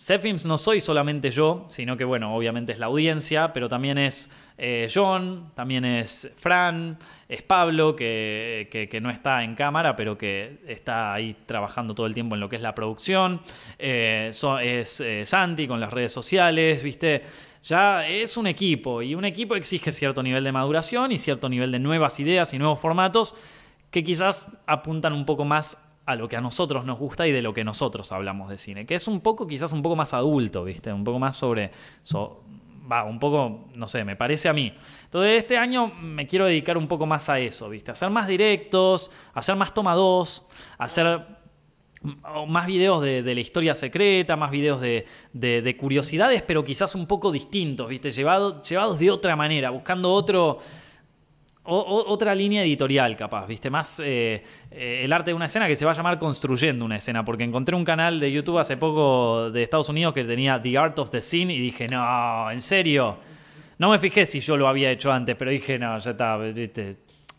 [0.00, 4.30] Zepfilms no soy solamente yo, sino que, bueno, obviamente es la audiencia, pero también es
[4.56, 6.96] eh, John, también es Fran,
[7.28, 12.36] es Pablo, que, no está en cámara, pero que está ahí trabajando todo el tiempo
[12.36, 13.40] en lo que es la producción.
[13.76, 14.30] Eh,
[14.62, 17.24] es eh, Santi con las redes sociales, ¿viste?
[17.64, 21.72] Ya es un equipo y un equipo exige cierto nivel de maduración y cierto nivel
[21.72, 23.34] de nuevas ideas y nuevos formatos
[23.90, 27.42] que quizás apuntan un poco más a lo que a nosotros nos gusta y de
[27.42, 30.64] lo que nosotros hablamos de cine, que es un poco, quizás un poco más adulto,
[30.64, 30.90] ¿viste?
[30.90, 31.70] Un poco más sobre,
[32.90, 34.72] va, un poco, no sé, me parece a mí.
[35.04, 37.90] Entonces este año me quiero dedicar un poco más a eso, ¿viste?
[37.90, 40.46] hacer más directos, hacer más toma 2,
[40.78, 41.26] hacer
[42.46, 47.86] más videos de, la historia secreta, más videos de, curiosidades, pero quizás un poco distintos,
[47.86, 48.12] ¿viste?
[48.12, 50.58] llevados de otra manera, buscando otro
[51.70, 53.68] otra línea editorial, capaz, ¿viste?
[53.70, 56.96] Más eh, eh, el arte de una escena que se va a llamar Construyendo una
[56.96, 60.78] escena, porque encontré un canal de YouTube hace poco de Estados Unidos que tenía The
[60.78, 63.18] Art of the Scene y dije, no, en serio.
[63.78, 66.96] No me fijé si yo lo había hecho antes, pero dije, no, ya está, ¿viste?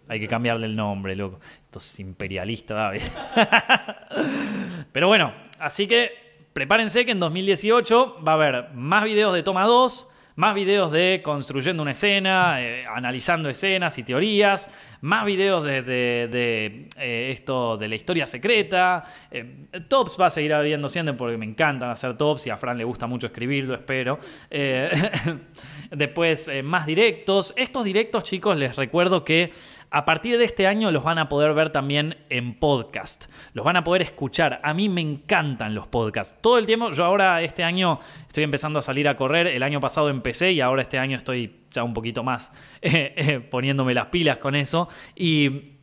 [0.07, 1.39] hay que cambiarle el nombre, loco.
[1.65, 3.01] Esto es imperialista, David.
[4.91, 6.11] pero bueno, así que
[6.53, 10.07] prepárense que en 2018 va a haber más videos de toma 2
[10.39, 16.87] más videos de construyendo una escena, eh, analizando escenas y teorías, más videos de, de-
[16.97, 19.03] eh, esto de la historia secreta.
[19.31, 22.77] eh, tops va a seguir habiendo siempre porque me encantan hacer tops y a Fran
[22.77, 24.17] le gusta mucho escribirlo, espero.
[25.91, 27.53] Después, más directos.
[27.57, 29.51] Estos directos, chicos, les recuerdo que
[29.91, 33.25] a partir de este año los van a poder ver también en podcast.
[33.53, 34.59] Los van a poder escuchar.
[34.63, 36.35] A mí me encantan los podcasts.
[36.41, 39.47] Todo el tiempo, yo ahora este año estoy empezando a salir a correr.
[39.47, 43.39] El año pasado empecé y ahora este año estoy ya un poquito más eh, eh,
[43.39, 44.89] poniéndome las pilas con eso.
[45.15, 45.78] Y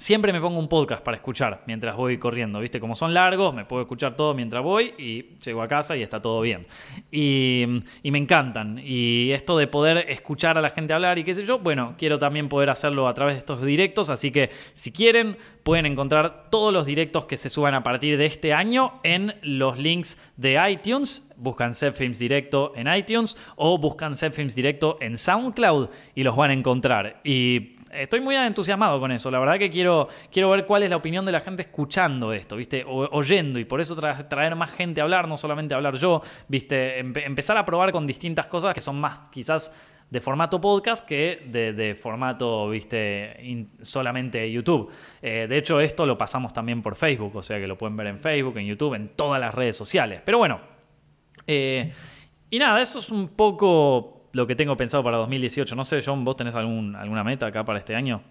[0.00, 2.80] Siempre me pongo un podcast para escuchar mientras voy corriendo, ¿viste?
[2.80, 6.22] Como son largos, me puedo escuchar todo mientras voy y llego a casa y está
[6.22, 6.66] todo bien.
[7.12, 7.66] Y,
[8.04, 8.80] me encantan.
[8.82, 12.18] Y esto de poder escuchar a la gente hablar y qué sé yo, bueno, quiero
[12.18, 16.72] también poder hacerlo a través de estos directos, así que si quieren pueden encontrar todos
[16.72, 21.26] los directos que se suban a partir de este año en los links de iTunes.
[21.36, 26.54] Buscan Films Directo en iTunes o buscan Films Directo en SoundCloud y los van a
[26.54, 27.20] encontrar.
[27.22, 29.30] Y estoy muy entusiasmado con eso.
[29.30, 32.56] La verdad que quiero, quiero ver cuál es la opinión de la gente escuchando esto,
[32.56, 32.84] ¿viste?
[32.86, 33.58] Oyendo.
[33.58, 37.02] Y por eso tra- traer más gente a hablar, no solamente hablar yo, ¿viste?
[37.02, 39.72] Empe- empezar a probar con distintas cosas que son más quizás
[40.10, 44.90] de formato podcast que de, formato, viste, solamente YouTube.
[45.22, 48.08] Eh, de hecho, esto lo pasamos también por Facebook, o sea que lo pueden ver
[48.08, 50.20] en Facebook, en YouTube, en todas las redes sociales.
[50.24, 50.60] Pero bueno,
[51.46, 51.92] eh,
[52.50, 55.74] y nada, eso es un poco lo que tengo pensado para 2018.
[55.76, 58.22] No sé, John, ¿vos tenés algún, alguna meta acá para este año?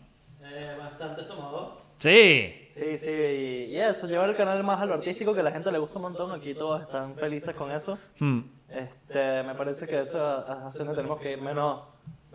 [0.44, 1.74] Eh, bastantes tomados.
[2.00, 2.56] Sí.
[2.72, 5.70] Sí, sí, y, eso, llevar el canal más a lo artístico, que a la gente
[5.70, 7.98] le gusta un montón, aquí todos están felices con eso.
[8.20, 8.40] Hmm.
[8.70, 11.82] Este, me parece que eso es hacia donde tenemos que ir, menos,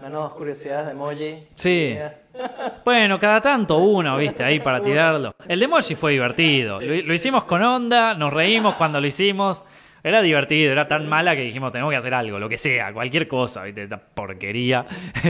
[0.03, 1.47] menos curiosidades de emoji.
[1.55, 1.97] Sí.
[2.85, 5.35] Bueno, cada tanto uno, viste, ahí para tirarlo.
[5.49, 6.81] El de Emoji fue divertido.
[6.81, 9.65] Lo, lo hicimos con onda, nos reímos cuando lo hicimos.
[10.05, 13.27] Era divertido, era tan mala que dijimos, tenemos que hacer algo, lo que sea, cualquier
[13.27, 13.65] cosa,
[14.15, 14.85] porquería.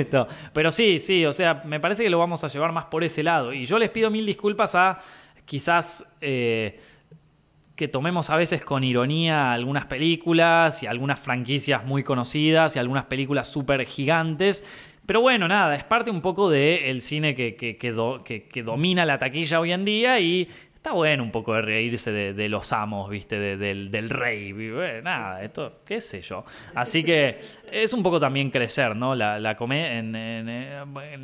[0.52, 3.22] Pero sí, sí, o sea, me parece que lo vamos a llevar más por ese
[3.22, 3.52] lado.
[3.52, 4.98] Y yo les pido mil disculpas a
[5.44, 6.80] quizás eh,
[7.76, 13.04] que tomemos a veces con ironía algunas películas y algunas franquicias muy conocidas y algunas
[13.04, 14.64] películas súper gigantes.
[15.06, 19.60] Pero bueno, nada, es parte un poco del cine que, que- que domina la taquilla
[19.60, 20.48] hoy en día y
[20.84, 23.38] está bueno un poco de reírse de, los amos, ¿viste?
[23.38, 24.52] De- del, rey.
[24.52, 26.44] bueno, nada, esto, qué sé yo.
[26.74, 27.38] Así que
[27.72, 29.14] es un poco también crecer, ¿no?
[29.14, 30.14] La, la en-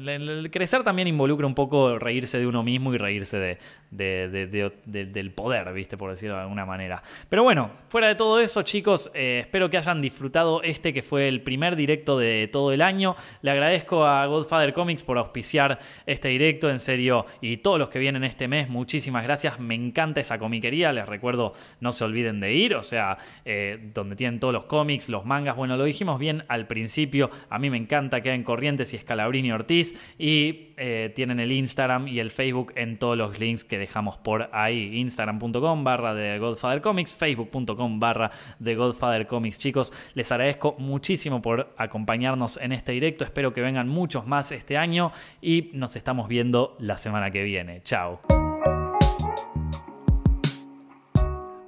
[0.09, 3.59] el- crecer también involucra un poco reírse de uno mismo y reírse de-
[3.91, 5.99] del poder, ¿viste?
[5.99, 7.03] Por decirlo de alguna manera.
[7.29, 11.29] Pero bueno, fuera de todo eso, chicos, eh, espero que hayan disfrutado este que fue
[11.29, 13.15] el primer directo de todo el año.
[13.43, 17.99] Le agradezco a Godfather Comics por auspiciar este directo, en serio, y todos los que
[17.99, 19.50] vienen este mes, muchísimas gracias.
[19.59, 24.17] Me encanta esa comiquería, les recuerdo, no se olviden de ir, o sea, eh, donde
[24.17, 27.77] tienen todos los cómics, los mangas, bueno, lo dijimos bien al principio, a mí me
[27.77, 32.73] encanta que en Corrientes y Escalabrini Ortiz, y eh, tienen el Instagram y el Facebook
[32.77, 38.31] en todos los links que dejamos por ahí, instagram.com barra de Godfather Comics, facebook.com barra
[38.59, 43.89] de Godfather Comics, chicos, les agradezco muchísimo por acompañarnos en este directo, espero que vengan
[43.89, 48.50] muchos más este año y nos estamos viendo la semana que viene, chao.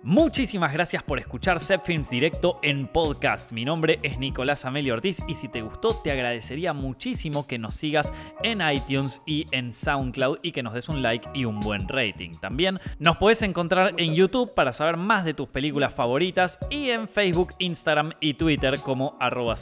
[0.05, 3.53] Muchísimas gracias por escuchar Films Directo en podcast.
[3.53, 7.77] Mi nombre es Nicolás Amelio Ortiz y si te gustó te agradecería muchísimo que nos
[7.77, 11.89] sigas en iTunes y en SoundCloud y que nos des un like y un buen
[11.89, 12.33] rating.
[12.41, 17.07] También nos puedes encontrar en YouTube para saber más de tus películas favoritas y en
[17.07, 19.53] Facebook, Instagram y Twitter como arroba.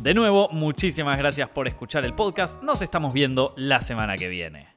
[0.00, 2.62] De nuevo, muchísimas gracias por escuchar el podcast.
[2.62, 4.68] Nos estamos viendo la semana que viene.